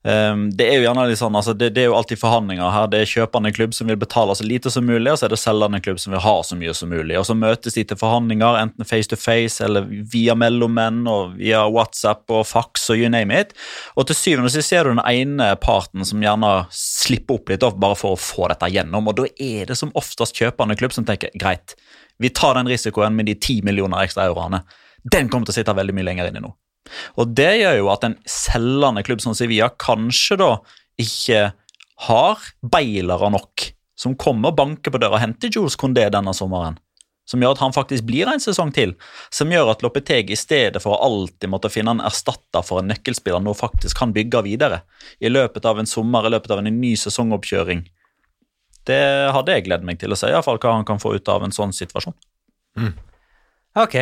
[0.08, 2.86] det er jo gjerne litt sånn, altså det, det er jo alltid forhandlinger her.
[2.88, 5.40] Det er kjøpende klubb som vil betale så lite som mulig, og så er det
[5.42, 7.18] selgende klubb som vil ha så mye som mulig.
[7.18, 11.64] Og Så møtes de til forhandlinger, enten face to face eller via mellommenn og via
[11.68, 13.52] WhatsApp og fax og you name it.
[14.00, 17.66] Og til syvende og sist ser du den ene parten som gjerne slipper opp litt
[17.68, 21.04] bare for å få dette gjennom, og da er det som oftest kjøpende klubb som
[21.08, 21.76] tenker greit,
[22.18, 24.64] vi tar den risikoen med de ti millioner ekstra euroene.
[25.04, 26.54] Den kommer til å sitte veldig mye lenger inne nå.
[27.20, 30.52] Og det gjør jo at en selgende klubb som Sevilla kanskje da
[30.98, 31.48] ikke
[32.08, 36.78] har beilere nok som kommer og banker på døra og henter Jules Condé denne sommeren.
[37.28, 38.94] Som gjør at han faktisk blir en sesong til.
[39.34, 42.88] Som gjør at Lopeteg i stedet for å alltid måtte finne en erstatter for en
[42.88, 44.80] nøkkelspiller, nå faktisk kan bygge videre.
[45.20, 47.84] I løpet av en sommer, i løpet av en ny sesongoppkjøring.
[48.88, 49.02] Det
[49.34, 51.28] hadde jeg gledet meg til å se, i hvert fall hva han kan få ut
[51.28, 52.16] av en sånn situasjon.
[53.76, 53.98] Ok.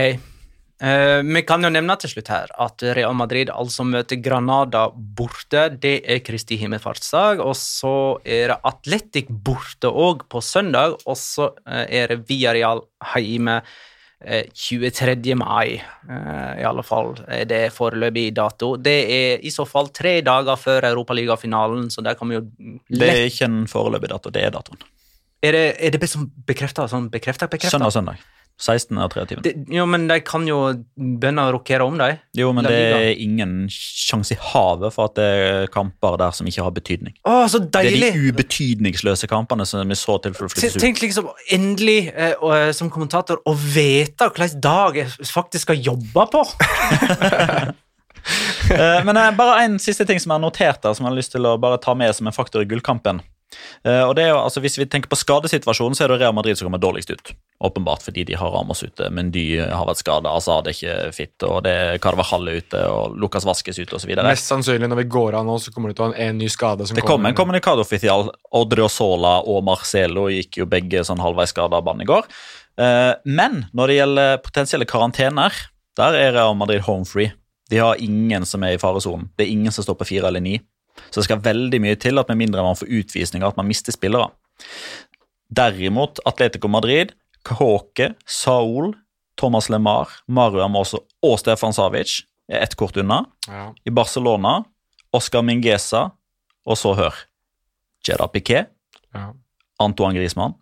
[0.77, 5.71] Eh, vi kan jo nevne til slutt her at Real Madrid altså møter Granada borte.
[5.73, 7.41] Det er Kristi himmelfartsdag.
[7.41, 10.99] Og så er det Atletic borte òg på søndag.
[11.07, 12.85] Og så eh, er det Villarreal
[13.17, 13.63] hjemme
[14.21, 15.33] eh, 23.
[15.41, 15.79] mai.
[15.81, 18.75] Eh, I alle fall er det foreløpig dato.
[18.77, 22.45] Det er i så fall tre dager før Europaligafinalen, så der vi jo
[22.93, 24.85] Det er ikke en foreløpig dato, det er datoen.
[25.45, 26.01] Er det, er det
[26.49, 26.85] bekrefta?
[26.89, 27.79] Sånn bekrefta, bekrefta?
[27.79, 28.36] Søndag, søndag.
[28.57, 28.97] 16.
[29.05, 29.43] og 23.
[29.45, 30.59] Det, jo, men de kan jo
[30.97, 32.15] begynne å rokere om, de.
[32.39, 33.01] Jo, men La det Liga.
[33.11, 37.13] er ingen sjanse i havet for at det er kamper der som ikke har betydning.
[37.29, 38.01] Å, så deilig!
[38.01, 40.81] Det er de ubetydningsløse kampene som vi så til for å flyttes ut.
[40.87, 45.83] tenk liksom endelig, eh, og, eh, som kommentator, å vite hvilken dag jeg faktisk skal
[45.93, 46.47] jobbe på.
[48.71, 51.17] Eh, Men eh, bare en siste ting som jeg har notert der, som jeg har
[51.21, 53.21] lyst til å bare ta med som en faktor i gullkampen.
[53.87, 56.35] Eh, og det er jo, altså Hvis vi tenker på skadesituasjonen, så er det Real
[56.35, 57.33] Madrid som kommer dårligst ut.
[57.65, 61.47] Åpenbart fordi de har Ramos ute, men de har vært skada, det er ikke fit,
[61.47, 64.13] og det er Carvajal ute, og Lucas Vaskes ute osv.
[64.27, 66.51] Mest sannsynlig når vi går av nå, så kommer det til å ha en, ny
[66.53, 66.87] skade.
[66.87, 68.29] som Det kom en kommunikadofficial.
[68.61, 72.29] Odriozola og Marcelo gikk jo begge sånn halvveis skada av banen i går.
[72.77, 75.55] Eh, Men når det gjelder potensielle karantener,
[75.97, 77.33] der er Real Madrid home free.
[77.71, 79.31] De har ingen som er i faresonen.
[79.37, 80.59] Det er ingen som står på fire eller ni.
[81.11, 83.95] Så det skal veldig mye til at med mindre man får utvisninger, at man mister
[83.95, 84.31] spillere.
[85.53, 87.13] Derimot Atletico Madrid,
[87.47, 88.95] Kahoke, Saul,
[89.39, 93.25] Thomas LeMar, Mario Amoso og Stefan Savic er ett kort unna.
[93.49, 93.69] Ja.
[93.85, 94.65] I Barcelona,
[95.15, 96.11] Oscar Mingueza,
[96.67, 97.15] og så hør
[98.07, 98.73] Jedda Piquet,
[99.15, 99.33] Ja.
[99.81, 100.55] Antoine Griezmann,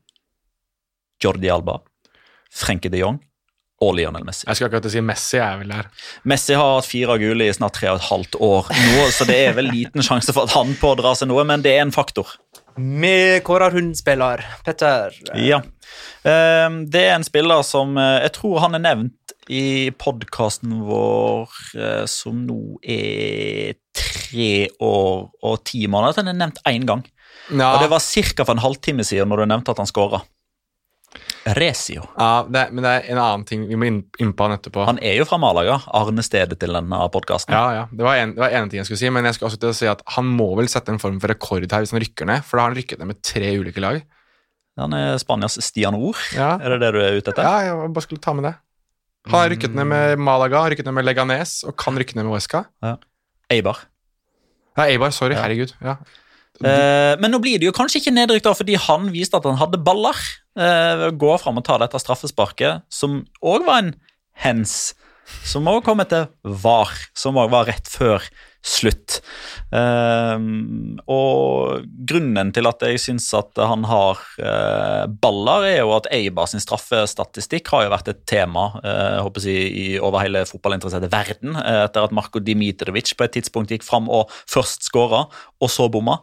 [1.23, 1.79] Jordi Alba,
[2.51, 3.21] Frenkie de Jong
[3.85, 4.47] og Lionel Messi.
[4.49, 5.89] Jeg skal akkurat si Messi er vel der.
[6.31, 9.37] Messi har hatt fire gule i snart tre og et halvt år nå, så det
[9.47, 12.35] er vel liten sjanse for at han pådrar seg noe, men det er en faktor.
[12.75, 14.41] Vi kårer hundspiller.
[14.67, 15.15] Petter.
[15.39, 15.61] Ja.
[16.27, 21.53] Eh, Det er en spiller som eh, Jeg tror han er nevnt i podkasten vår
[21.77, 24.49] eh, som nå er tre
[24.83, 26.19] år og ti måneder.
[26.25, 27.05] Den er nevnt én gang.
[27.53, 28.45] Ja, Og det var ca.
[28.45, 30.23] for en halvtime siden når du nevnte at han skåra.
[31.45, 32.07] Rezio.
[32.17, 34.85] ja det, men det er en annen ting vi må inn, inn på han etterpå.
[34.89, 37.53] Han er jo fra Malaga, Arne stedet til denne podkasten.
[37.53, 37.83] Ja, ja.
[37.93, 39.73] Det var en, det var en ting jeg skulle si, men jeg skulle også til
[39.75, 42.31] å si at han må vel sette en form for rekord her hvis han rykker
[42.31, 44.01] ned, for da har han rykket ned med tre ulike lag.
[44.81, 46.17] Han er Spanias Stian Or.
[46.35, 47.45] Ja, Er det det du er ute etter?
[47.47, 48.55] ja jeg bare skulle ta med det.
[49.29, 52.35] Han har rykket ned med Malaga, rykket ned med Leganes og kan rykke ned med
[52.35, 52.65] Huesca.
[53.53, 53.85] Eibar.
[54.77, 55.43] Ja, Eibar, sorry, Ja.
[55.45, 55.77] herregud.
[55.81, 55.95] Ja.
[56.63, 59.59] Eh, men nå blir det jo kanskje ikke nedrykk da, fordi han viste at han
[59.59, 60.19] hadde baller.
[60.55, 63.95] Uh, gå fram og ta dette straffesparket, som òg var en
[64.45, 64.95] hens.
[65.43, 68.23] Som òg kom etter VAR, som òg var rett før
[68.65, 69.19] slutt.
[69.75, 70.45] Eh,
[71.13, 76.49] og grunnen til at jeg syns at han har eh, baller, er jo at Eibar
[76.51, 82.07] sin straffestatistikk har jo vært et tema eh, jeg over hele fotballinteresserte verden, eh, etter
[82.07, 85.27] at Marko Dimitrovic på et tidspunkt gikk fram og først skåra,
[85.65, 86.19] og så bomma.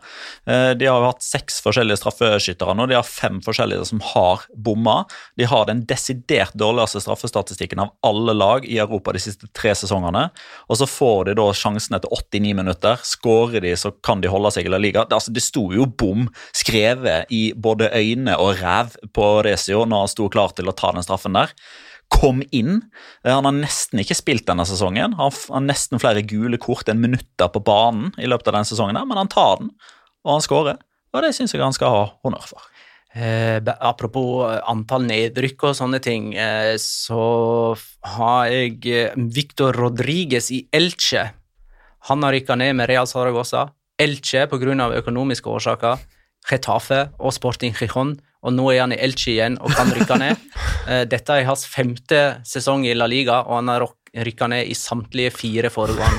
[0.45, 4.99] De har jo hatt seks forskjellige straffeskyttere nå, de har fem forskjellige som har bomma.
[5.39, 10.27] De har den desidert dårligste straffestatistikken av alle lag i Europa de siste tre sesongene.
[10.69, 12.99] Og så får de da sjansen etter 89 minutter.
[13.03, 15.03] Skårer de, så kan de holde seg i La Liga.
[15.05, 20.05] Det, altså, det sto jo bom skrevet i både øyne og ræv på Rezio når
[20.05, 21.53] han sto klar til å ta den straffen der.
[22.11, 22.81] Kom inn.
[23.23, 25.15] Eh, Han har nesten ikke spilt denne sesongen.
[25.19, 28.99] Han har nesten flere gule kort enn minutter på banen i løpet av denne sesongen,
[29.07, 29.71] men han tar den,
[30.25, 30.81] og han skårer.
[31.11, 32.67] Og det syns jeg han skal ha honnør for.
[33.11, 37.75] Eh, apropos eh, antall nedrykk og sånne ting, eh, så
[38.15, 41.25] har jeg eh, Victor Rodriguez i Elche.
[42.09, 43.69] Han har rykka ned med Real Saragossa.
[44.01, 44.89] Elche pga.
[44.97, 45.97] økonomiske årsaker.
[46.49, 48.15] Getafe og Sporting Gijon.
[48.41, 50.37] Og nå er han i Elche igjen og kan rykke ned.
[50.89, 53.83] Eh, Dette er hans femte sesong i La Liga, og han har
[54.25, 56.17] rykka ned i samtlige fire foregående.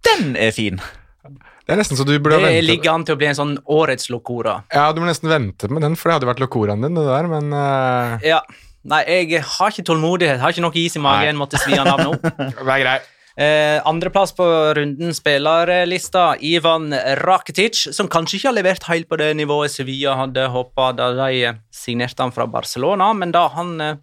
[0.00, 0.80] Den er fin!
[1.20, 3.52] Det er nesten så du burde Det vente ligger an til å bli en sånn
[3.68, 4.62] årets locora.
[4.72, 7.28] Ja, du må nesten vente med den, for det hadde vært locoraen din, det der,
[7.30, 8.16] men uh...
[8.24, 8.40] Ja.
[8.88, 10.40] Nei, jeg har ikke tålmodighet.
[10.42, 11.36] Har ikke nok is i magen.
[11.38, 12.16] Måtte svi han av nå.
[12.18, 12.96] det er grei.
[13.36, 14.44] Eh, Andreplass på
[14.76, 20.50] runden spillerlista, Ivan Rakitic, som kanskje ikke har levert helt på det nivået Sevilla hadde
[20.52, 23.96] håpa da de signerte han fra Barcelona, men da han eh,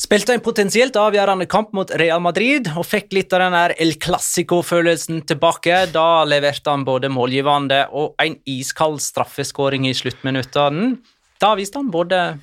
[0.00, 3.96] spilte en potensielt avgjørende kamp mot Real Madrid og fikk litt av den der El
[4.00, 10.94] Clásico-følelsen tilbake, da leverte han både målgivende og en iskald straffeskåring i sluttminuttene.
[11.40, 12.38] Da viste han både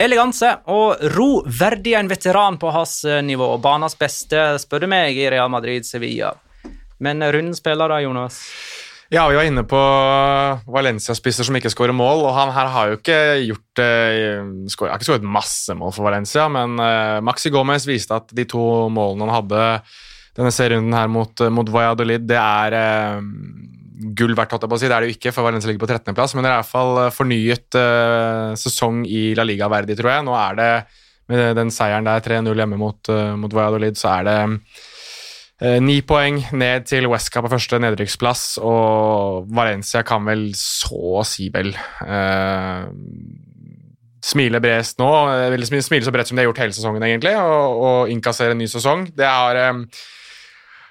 [0.00, 3.52] eleganse og ro, verdig en veteran på hans eh, nivå.
[3.62, 6.34] Banas beste, spør du meg, i Real Madrid-Sevilla.
[7.00, 8.40] Men runden spiller da, Jonas.
[9.10, 9.78] Ja, vi var inne på
[10.70, 15.00] Valencia-spisser som ikke skårer mål, og han her har jo ikke gjort eh, skår, Har
[15.00, 19.26] ikke skåret masse mål for Valencia, men eh, Maxi Gomez viste at de to målene
[19.26, 19.64] han hadde
[20.38, 23.18] denne serierunden her mot, mot Valladolid, det er eh,
[24.16, 24.88] gull verdt, holdt jeg på å si.
[24.88, 26.70] Det er det jo ikke, for Valencia ligger på 13.-plass, men det er i hvert
[26.70, 30.26] fall eh, fornyet uh, sesong i La Liga verdig, tror jeg.
[30.28, 30.70] Nå er det,
[31.30, 34.38] med den seieren der, 3-0 hjemme mot, uh, mot Valladolid, så er det
[35.84, 41.68] Ni poeng ned til Westca på første nedrykksplass, og Valencia kan vel så si vel
[41.76, 42.86] eh,
[44.24, 45.10] smile bredest nå.
[45.64, 48.68] smile så bredt som de har gjort hele sesongen, egentlig, og, og innkassere en ny
[48.70, 49.08] sesong.
[49.16, 49.84] Det har, eh,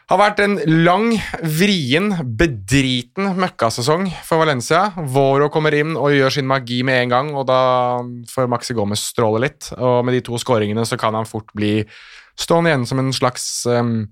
[0.10, 0.56] har vært en
[0.86, 1.12] lang,
[1.46, 4.88] vrien, bedriten møkkasesong for Valencia.
[5.14, 7.62] Voro kommer inn og gjør sin magi med en gang, og da
[8.32, 9.70] får Maxi Gomez stråle litt.
[9.78, 11.84] Og med de to skåringene så kan han fort bli
[12.40, 14.08] stående igjen som en slags um,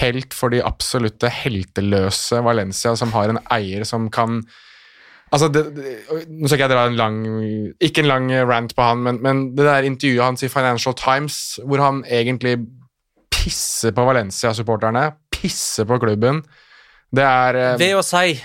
[0.00, 4.40] helt for de absolutte helteløse Valencia, som har en eier som kan
[5.34, 5.92] Altså, det, det,
[6.30, 7.16] Nå skal jeg dra en lang
[7.82, 11.58] Ikke en lang rant på han, men, men det der intervjuet hans i Financial Times,
[11.66, 12.60] hvor han egentlig
[13.46, 15.04] pisser på Valencia-supporterne,
[15.36, 16.42] pisser på klubben
[17.14, 18.36] Det er eh, Ved å si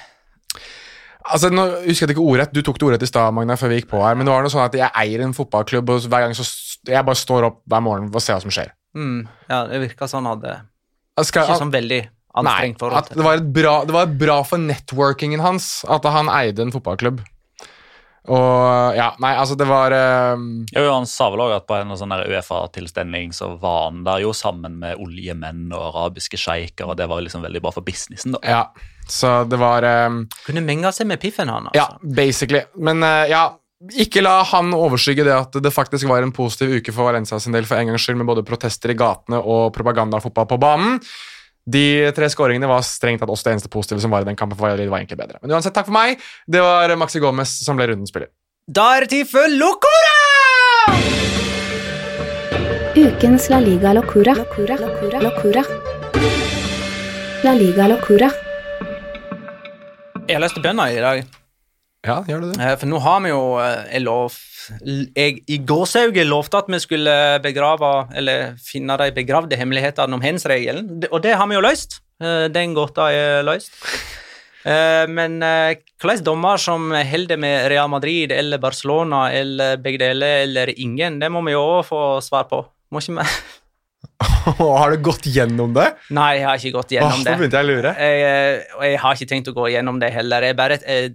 [1.21, 3.81] Altså, nå husker jeg ikke ordrett, Du tok det ordrett i stad, Magna, før vi
[3.81, 6.25] gikk på her, men det var noe sånn at jeg eier en fotballklubb, og hver
[6.25, 6.45] gang så
[6.89, 8.71] jeg bare står opp hver morgen og ser hva som skjer.
[8.97, 9.19] mm,
[9.51, 10.55] Ja, det virka sånn hadde
[11.21, 11.99] skal, ikke sånn veldig
[12.41, 16.65] anstrengt forhold til det var, bra, det var bra for networkingen hans at han eide
[16.65, 17.21] en fotballklubb.
[18.29, 19.93] Og ja, nei, altså det var
[20.35, 20.43] um...
[20.69, 24.33] Jo, Han sa vel også at på en sånn Uefa-tilstelning så var han der jo
[24.37, 28.37] sammen med oljemenn og arabiske sjeiker, og det var liksom veldig bra for businessen.
[28.37, 28.43] da.
[28.45, 28.61] Ja,
[29.09, 30.27] så det var um...
[30.45, 31.71] Kunne menga seg med piffen, han.
[31.73, 32.13] Ja, altså.
[32.21, 32.61] basically.
[32.77, 33.47] Men uh, ja,
[33.97, 37.57] ikke la han overskygge det at det faktisk var en positiv uke for Valencia sin
[37.57, 40.99] del for en gangs skyld, med både protester i gatene og propagandafotball på banen.
[41.65, 44.57] De tre skåringene var strengt tatt også det eneste positive som var i den kampen.
[44.57, 45.37] for Valladolid var egentlig bedre.
[45.41, 46.21] Men uansett, takk for meg.
[46.47, 48.31] Det var Maxi Gomez som ble rundens spiller.
[48.67, 50.17] Da er det tid for Locora!
[52.95, 54.33] Ukens La Liga Locura.
[54.35, 54.77] Locura.
[54.77, 55.21] Locura.
[55.21, 55.63] Locura.
[57.43, 58.31] La Liga Locura.
[60.27, 61.40] Jeg leste bønna bønner i dag.
[62.07, 62.59] Ja, gjør du det?
[62.65, 64.33] Eh, For nå har vi jo eh, Jeg lov
[65.17, 71.03] jeg, I gåsehauget lovte at vi skulle begrave Eller finne de begravde hemmelighetene om hens-regelen,
[71.11, 71.99] og det har vi jo løst.
[72.21, 73.73] Eh, Den gåta er løst.
[74.61, 81.17] Men hvilken dommer som holder med Real Madrid eller Barcelona eller begge deler eller ingen,
[81.17, 82.59] det må vi jo også få svar på.
[82.93, 83.25] Må ikke vi
[84.61, 85.87] har du gått gjennom det?
[86.13, 87.33] Nei, jeg har ikke gått Åh, gjennom nå det.
[87.41, 87.95] begynte jeg å lure.
[87.97, 90.45] Jeg, jeg har ikke tenkt å gå gjennom det heller.
[90.45, 91.09] Jeg bare eh,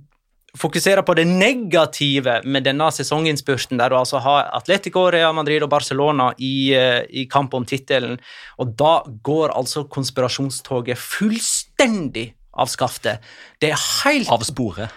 [0.57, 5.71] fokuserer på det negative med denne sesonginnspurten, der du altså har Atletico, Real Madrid og
[5.73, 8.19] Barcelona i, eh, i kamp om tittelen.
[8.59, 13.25] Og da går altså konspirasjonstoget fullstendig av skaftet.
[13.61, 14.91] Det er helt Av sporet.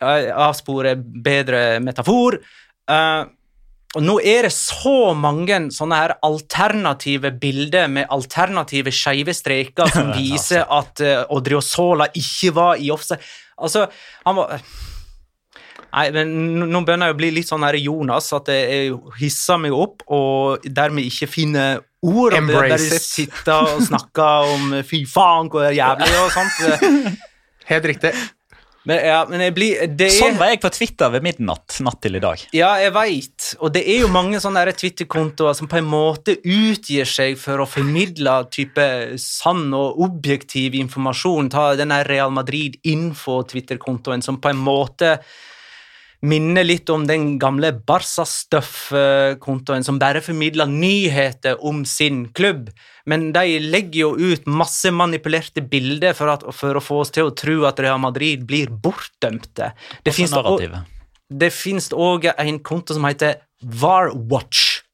[0.00, 2.38] eh, avspore bedre metafor.
[2.90, 3.24] Uh,
[3.96, 10.12] og nå er det så mange sånne her alternative bilder med alternative skeive streker som
[10.18, 13.22] viser at uh, Odriozola ikke var i offside.
[13.56, 13.86] Altså,
[14.26, 14.60] han var
[15.96, 16.32] Nei, men
[16.68, 20.66] nå- begynner jeg å bli litt sånn her Jonas, at jeg hisser meg opp og
[20.68, 22.36] dermed ikke finner ord.
[22.36, 23.02] Embrace der it.
[23.06, 27.22] sitter og snakker om fy faen, hvor jævlig og sånt.
[27.70, 28.12] Helt riktig.
[28.86, 31.98] Men, ja, men jeg blir det er, Sånn var jeg på Twitter ved midnatt natt
[32.04, 32.44] til i dag.
[32.54, 33.48] Ja, jeg veit.
[33.58, 37.66] Og det er jo mange sånne Twitter-kontoer som på en måte utgir seg for å
[37.66, 38.86] formidle type
[39.18, 41.50] sann og objektiv informasjon.
[41.50, 45.16] Ta den der Real Madrid Info-Twitter-kontoen som på en måte
[46.24, 52.70] minner litt om den gamle Barca-stuff-kontoen som bare formidler nyheter om sin klubb.
[53.06, 57.24] Men de legger jo ut masse manipulerte bilder for, at, for å få oss til
[57.28, 59.72] å tro at Real Madrid blir bortdømte.
[61.26, 64.86] Det finnes òg en konto som heter VarWatch.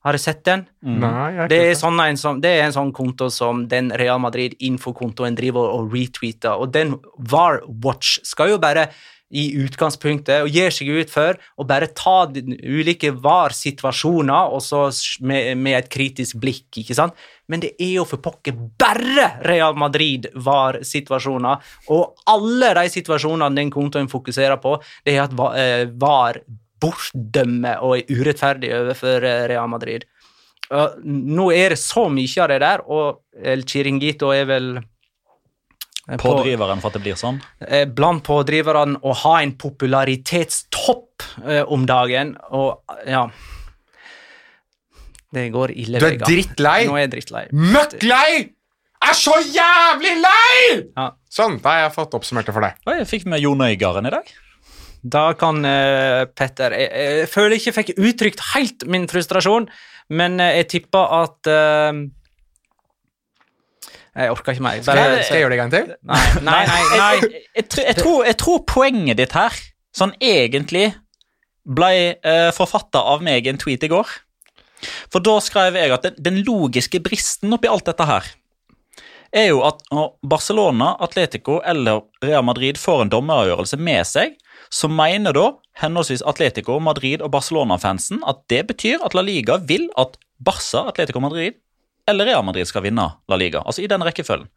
[0.00, 0.62] Har du sett den?
[0.80, 5.36] Nei, jeg Det er, sånn en, det er en sånn konto som den Real Madrid-infokontoen
[5.36, 8.88] driver og retweeter, og den VarWatch skal jo bare
[9.30, 14.88] i utgangspunktet og gir seg ut for å bare ta ulike VAR-situasjoner og så
[15.22, 17.14] med, med et kritisk blikk, ikke sant?
[17.50, 21.62] Men det er jo for pokker bare Real Madrid VAR-situasjoner,
[21.94, 24.76] og alle de situasjonene den kontoen fokuserer på,
[25.06, 26.42] det er at eh, VAR
[26.80, 30.06] bortdømmer og er urettferdig overfor eh, Real Madrid.
[30.70, 34.68] Nå er det så mye av det der, og El Chiringuito er vel
[36.18, 37.38] Pådriveren for at det blir sånn.
[37.66, 43.28] eh, blant pådriverne å ha en popularitetstopp eh, om dagen, og ja
[45.30, 46.00] Det går ille.
[46.02, 46.86] Du er drittlei.
[46.88, 47.44] Nå er jeg drittlei.
[47.54, 48.50] Møkklei!
[49.00, 50.56] Er så jævlig lei!
[50.96, 51.12] Ja.
[51.30, 52.80] Sånn, da har jeg fått oppsummert det for deg.
[52.90, 54.32] Oi, jeg fikk med Jon Øigarden i dag.
[55.00, 59.70] Da kan uh, Petter jeg, jeg føler jeg ikke fikk uttrykt helt min frustrasjon,
[60.10, 62.00] men eh, jeg tipper at eh,
[64.16, 64.80] Jeg orker ikke mer.
[64.82, 65.92] Skal jeg, skal jeg gjøre det en gang til?
[66.10, 66.80] Nei, nei, nei.
[66.98, 67.12] nei.
[67.20, 69.54] Jeg, jeg, jeg, tror- jeg, tror, jeg tror poenget ditt her,
[69.96, 70.88] sånn egentlig,
[71.70, 71.92] ble
[72.24, 74.10] uh, forfatta av meg i en tweet i går.
[75.12, 78.26] For da skrev jeg at den, den logiske bristen oppi alt dette her,
[79.30, 84.32] er jo at når Barcelona, Atletico eller Real Madrid får en dommeravgjørelse med seg,
[84.74, 85.44] så mener da
[85.84, 91.22] henholdsvis Atletico, Madrid og Barcelona-fansen at det betyr at La Liga vil at Barca, Atletico
[91.22, 91.60] Madrid
[92.10, 93.62] eller Real Madrid skal vinne La Liga.
[93.64, 94.50] Altså i den rekkefølgen.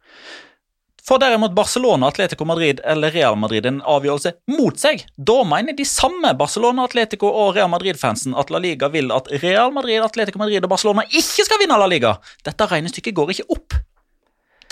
[1.04, 5.84] Får derimot Barcelona, Atletico Madrid eller Real Madrid en avgjørelse mot seg, da mener de
[5.84, 10.64] samme Barcelona, Atletico og Real Madrid-fansen at La Liga vil at Real Madrid, Atletico Madrid
[10.64, 12.14] og Barcelona ikke skal vinne La Liga.
[12.48, 13.76] Dette regnestykket går ikke opp.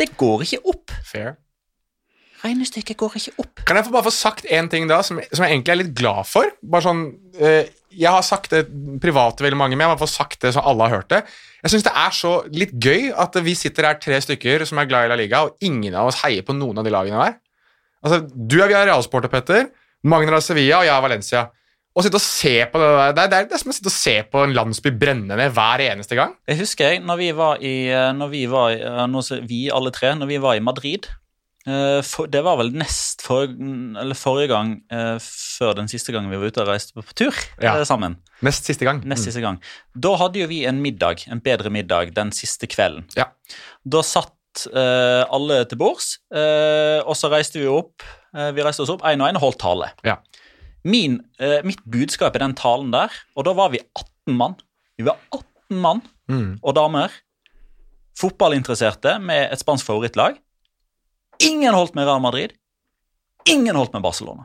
[0.00, 0.96] Det går ikke opp.
[1.04, 1.34] Fair.
[2.42, 3.62] Regnestykket går ikke opp.
[3.68, 6.26] Kan jeg bare få sagt én ting da, som, som jeg egentlig er litt glad
[6.26, 6.48] for?
[6.62, 7.04] Bare sånn,
[7.38, 8.62] eh, Jeg har sagt det
[9.02, 11.18] privat til veldig mange, men jeg har bare sagt det så alle har hørt det.
[11.62, 14.86] Jeg syns det er så litt gøy at vi sitter her tre stykker som er
[14.88, 17.36] glad i La Liga, og ingen av oss heier på noen av de lagene der.
[18.02, 19.68] Altså, Du er Villarreal-sporter, Petter.
[20.08, 21.42] Magnar av Sevilla, og jeg er Valencia.
[21.94, 23.90] Å sitte og se på det der, det er, det er, er som å sitte
[23.92, 26.32] og se på en landsby brenne ned hver eneste gang.
[26.48, 29.92] Jeg husker jeg, når vi var i, eh, når vi, var, i- eh, vi alle
[29.92, 31.06] tre, når vi var i Madrid
[32.02, 36.36] for, Det var vel nest for, eller forrige gang eh, før den siste gangen vi
[36.40, 37.76] var ute og reiste på, på tur Ja.
[37.78, 38.16] eh, sammen.
[38.42, 39.02] Nest siste gang.
[39.06, 39.60] Nest siste gang.
[39.94, 43.04] Da hadde jo vi en middag, en bedre middag, den siste kvelden.
[43.14, 43.28] Ja.
[43.86, 48.02] Da satt eh, alle til bords, eh, og så reiste vi opp.
[48.36, 49.92] eh, vi reiste oss opp én og én og holdt tale.
[50.04, 50.16] Ja.
[50.84, 54.56] Min, eh, mitt budskap i den talen der, og da var vi 18 mann.
[54.98, 56.58] Vi var 18 mann Mm.
[56.62, 57.10] og damer.
[58.18, 60.36] Fotballinteresserte med et spansk favorittlag.
[61.42, 62.50] Ingen holdt med Real Madrid.
[63.48, 64.44] Ingen holdt med Barcelona.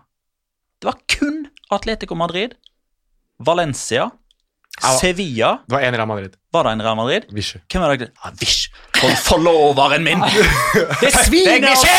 [0.81, 2.53] Det var kun Atletico Madrid,
[3.39, 4.09] Valencia,
[4.99, 6.35] Sevilla Det var én Real Madrid.
[6.53, 7.23] Var det en Real Madrid?
[7.33, 7.59] Vichy.
[7.71, 8.09] Hvem er det?
[8.21, 8.69] Ah, Vish!
[8.99, 10.21] For forloveren min!
[11.01, 11.95] Det sviner altså!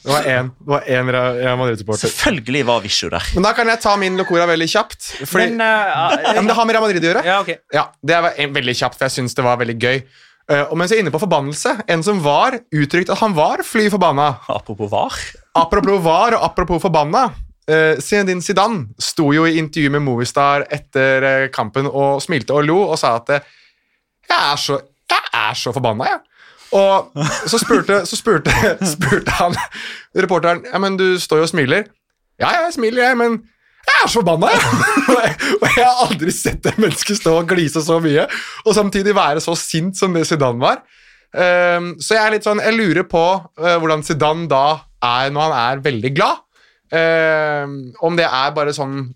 [0.00, 2.08] Det var én, det var én Real Real Madrid-supporter.
[2.08, 3.26] Selvfølgelig var Vishu der.
[3.34, 5.10] Men da kan jeg ta min locora veldig kjapt.
[5.28, 7.24] Fordi, Men, uh, ja, men det har med Real Madrid å gjøre.
[7.26, 7.60] ja, okay.
[7.76, 10.00] Ja, Det var veldig kjapt, for jeg syns det var veldig gøy.
[10.50, 13.62] Eh, og mens jeg er inne på forbannelse, en som var uttrykt at han var
[13.66, 15.14] fly forbanna Apropos var.
[15.54, 17.28] Apropos var og apropos forbanna.
[17.70, 22.64] Uh, Zinedine Zidane sto jo i intervju med Movistar etter eh, kampen og smilte og
[22.66, 23.44] lo og sa at eh,
[24.26, 24.78] jeg er så,
[25.12, 26.18] jeg er så forbanna, jeg.
[26.74, 27.12] Og
[27.50, 28.50] så spurte, så spurte,
[28.94, 29.54] spurte han
[30.18, 31.86] reporteren ja, men du står jo og smiler.
[32.42, 33.38] Ja, jeg smiler, jeg, men
[33.90, 34.62] jeg er så forbanna, jeg.
[35.60, 38.26] og jeg har aldri sett et menneske stå og glise så mye
[38.64, 40.82] og samtidig være så sint som det Zidane var.
[41.30, 44.64] Um, så jeg er litt sånn, jeg lurer på uh, hvordan Zidane da
[45.06, 46.42] er når han er veldig glad.
[46.90, 49.12] Um, om det er bare sånn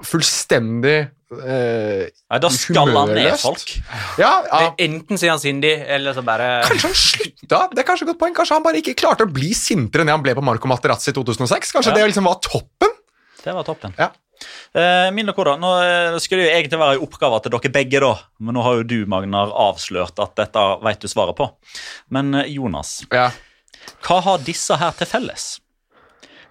[0.00, 3.74] fullstendig uh, Nei, da skal han ned folk.
[4.20, 4.70] Ja, ja.
[4.80, 7.60] Enten sier han sindig, eller så bare Kanskje han slutta?
[7.74, 8.36] Det er kanskje et godt poeng.
[8.36, 11.12] Kanskje han bare ikke klarte å bli sintere enn det han ble på Marco Materazzi
[11.12, 11.74] i 2006?
[11.76, 11.98] Kanskje Ja.
[11.98, 12.96] det liksom var toppen?
[13.44, 13.94] Det var toppen.
[13.98, 14.10] Ja.
[14.72, 18.00] Eh, min og Nå eh, skulle det jo egentlig være en oppgave til dere begge,
[18.04, 18.12] da.
[18.38, 21.48] Men nå har jo du, Magnar, avslørt at dette vet du svaret på.
[22.14, 23.30] Men eh, Jonas, Ja.
[24.06, 25.48] hva har disse her til felles?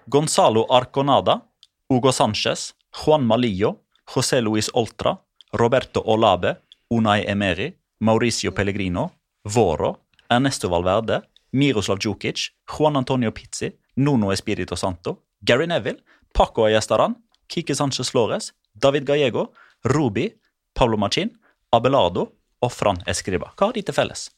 [0.08, 1.40] Gonzalo Arconada,
[1.88, 2.72] Hugo Sanchez,
[3.04, 3.76] Juan Malillo,
[4.08, 5.16] José Luis Oltra,
[5.52, 6.56] Roberto Olabe,
[6.90, 9.10] Unai Emeri, Mauricio Pellegrino,
[9.44, 9.94] Voro,
[10.30, 11.22] Ernesto Valverde,
[11.52, 16.00] Miroslav Djukic, Juan Antonio Pizzi, Nuno Espirito Santo, Gary Neville,
[16.34, 17.14] Paco Ayestaran,
[17.50, 19.48] Kike Sanchez Flores, David Gallego,
[19.84, 20.28] Rubi,
[20.74, 21.30] Pablo Machin,
[21.72, 22.28] Abelardo
[22.62, 23.52] og Fran Escriba.
[23.56, 24.28] Hva har de til felles?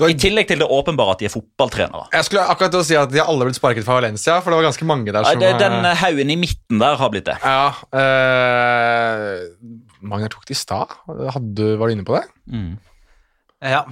[0.00, 2.06] Var- I tillegg til det åpenbare at de er fotballtrenere.
[2.14, 4.68] Jeg skulle akkurat si at de har alle blitt sparket fra Valencia, for det var
[4.70, 7.36] ganske mange der som det, den eh, eh, haugen i midten der har blitt det.
[7.44, 9.42] Ja eh,
[10.00, 10.94] Magnar tok det i stad.
[11.06, 12.24] Var du inne på det?
[12.48, 12.78] Mm.
[13.60, 13.82] Ja.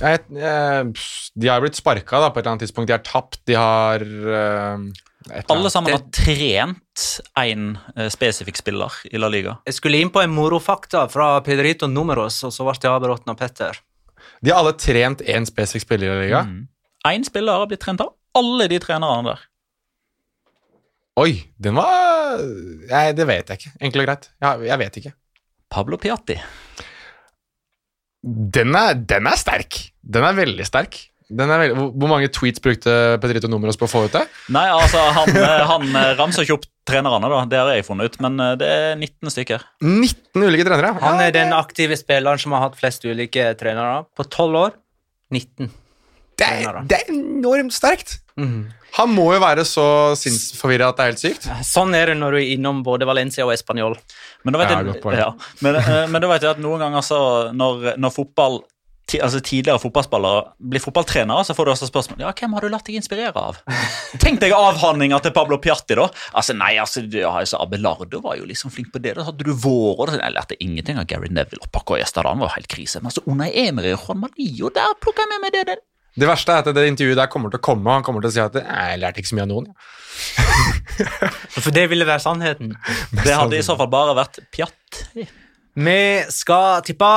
[0.00, 0.92] Jeg, jeg,
[1.40, 2.88] de har blitt sparka på et eller annet tidspunkt.
[2.90, 7.04] De har tapt, de har eh, eller Alle sammen har trent
[7.36, 7.74] én
[8.12, 9.58] spesifikk spiller i La Liga.
[9.68, 13.36] Jeg skulle inn på en morofakta fra Pedrito Numeros, og så ble jeg avbrutt av
[13.36, 13.82] Petter.
[14.40, 16.42] De har alle trent én spesifikk spiller i La Liga.
[17.10, 19.46] Én spiller har blitt trent av alle de trenerne der.
[21.20, 23.72] Oi, den var Nei, det vet jeg ikke.
[23.82, 24.28] Enkelt og greit.
[24.40, 25.14] Jeg, jeg vet ikke.
[25.70, 26.36] Pablo Piatti.
[28.22, 29.76] Den er, den er sterk.
[30.00, 30.96] Den er veldig sterk.
[31.30, 34.24] Den er veldig, hvor, mange tweets brukte Pedrito Numeros på å få ut det?
[34.50, 37.42] Nei, altså, han, eh, han eh, ramser ikke opp trenerne, da.
[37.46, 39.66] Det har jeg funnet ut, men eh, det er 19 stykker.
[39.86, 40.90] 19 ulike trenere.
[41.04, 44.02] Han er den aktive spilleren som har hatt flest ulike trenere.
[44.18, 44.74] På tolv år
[45.30, 45.70] 19.
[46.40, 48.16] Det er, det er enormt sterkt.
[48.40, 48.72] Mm.
[48.96, 49.86] Han må jo være så
[50.18, 51.46] sinnsforvirra at det er helt sykt.
[51.68, 53.94] Sånn er det når du er innom både Valencia og Español.
[54.42, 55.30] Men da vet, jeg, ja,
[55.62, 55.78] men,
[56.10, 57.20] men da vet jeg at noen ganger så
[57.54, 58.62] når, når fotball
[59.18, 62.86] altså tidligere fotballspillere blir fotballtrenere, så får du også spørsmål ja, hvem har du latt
[62.86, 63.58] deg inspirere av.
[64.22, 66.06] Tenk deg avhandlinga til Pablo Piatti, da.
[66.38, 69.16] Altså, nei, altså, det- ja, altså Abelardo var jo liksom flink på det.
[69.18, 72.54] Da hadde du våre Jeg lærte ingenting av Gary Neville og Paco Estadan var jo
[72.60, 73.00] helt krise.
[73.00, 75.82] Men altså, Unai Emery og Juan Mario, der plukka jeg med meg det der.
[76.18, 78.30] Det verste er at det intervjuet der kommer til å komme, og han kommer til
[78.30, 79.68] å si at «Nei, jeg lærte ikke så mye av noen.
[79.70, 81.28] Ja.
[81.64, 82.74] For det ville være sannheten.
[83.14, 85.26] Det hadde i så fall bare vært Piatti.
[85.80, 87.08] Vi skal tippe.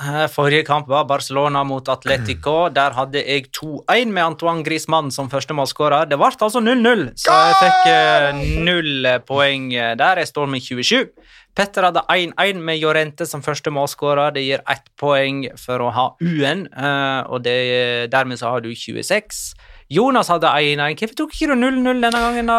[0.00, 2.68] Eh, Forrige kamp var Barcelona mot Atletico.
[2.72, 6.08] Der hadde jeg 2-1 med Antoine Griezmann som første målskårer.
[6.08, 9.68] Det ble altså 0-0, så jeg fikk eh, null poeng
[10.00, 10.16] der.
[10.22, 11.10] Jeg står med 27.
[11.56, 14.32] Petter hadde 1-1 med Jorente som første målskårer.
[14.32, 18.72] Det gir ett poeng for å ha U-en, eh, og det, dermed så har du
[18.72, 19.52] 26.
[19.92, 20.96] Jonas hadde 1-1.
[21.02, 22.58] Hvorfor tok ikke du 0-0 denne gangen, da?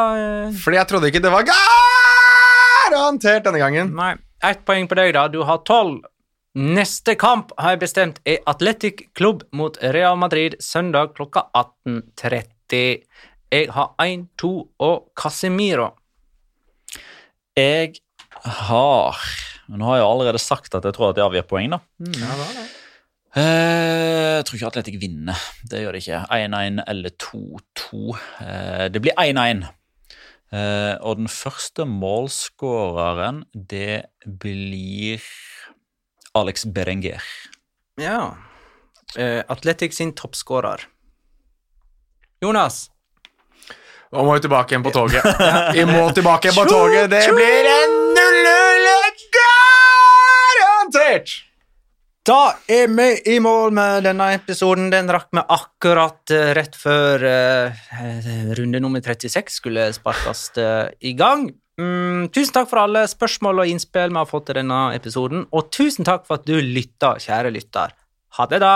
[0.61, 3.97] Fordi jeg trodde ikke det var garantert denne gangen.
[3.97, 4.13] Nei,
[4.45, 5.27] ett poeng på deg, da.
[5.31, 6.03] Du har tolv.
[6.57, 13.03] Neste kamp har jeg bestemt er Atletic Klubb mot Real Madrid søndag klokka 18.30.
[13.53, 14.49] Jeg har 1, 2
[14.87, 15.91] og Casemiro.
[17.57, 18.01] Jeg
[18.43, 19.21] har
[19.67, 21.79] Nå har jeg allerede sagt at jeg tror at jeg avgir poeng, da.
[23.37, 25.41] Eh, jeg tror ikke Atletic vinner.
[25.67, 26.21] Det gjør det ikke.
[26.31, 28.15] 1-1 eller 2-2.
[28.45, 29.65] Eh, det blir 1-1.
[30.47, 34.07] Eh, og den første målskåreren, det
[34.39, 35.23] blir
[36.37, 37.23] Alex Berenger.
[37.99, 38.37] Ja.
[39.17, 40.87] Uh, Athletics sin toppskårer.
[42.43, 42.89] Jonas.
[44.11, 45.25] Nå må vi tilbake igjen på toget.
[45.75, 47.09] Vi må tilbake igjen på toget.
[47.11, 49.09] Det blir en 0-0
[49.39, 51.46] garantert!
[52.27, 54.89] Da er vi i mål med denne episoden.
[54.91, 57.85] Den rakk vi akkurat eh, rett før eh,
[58.57, 61.45] runde nummer 36 skulle sparkes eh, i gang.
[61.79, 65.71] Mm, tusen takk for alle spørsmål og innspill vi har fått til denne episoden, og
[65.71, 67.95] tusen takk for at du lytta, kjære lytter.
[68.35, 68.75] Ha det, da!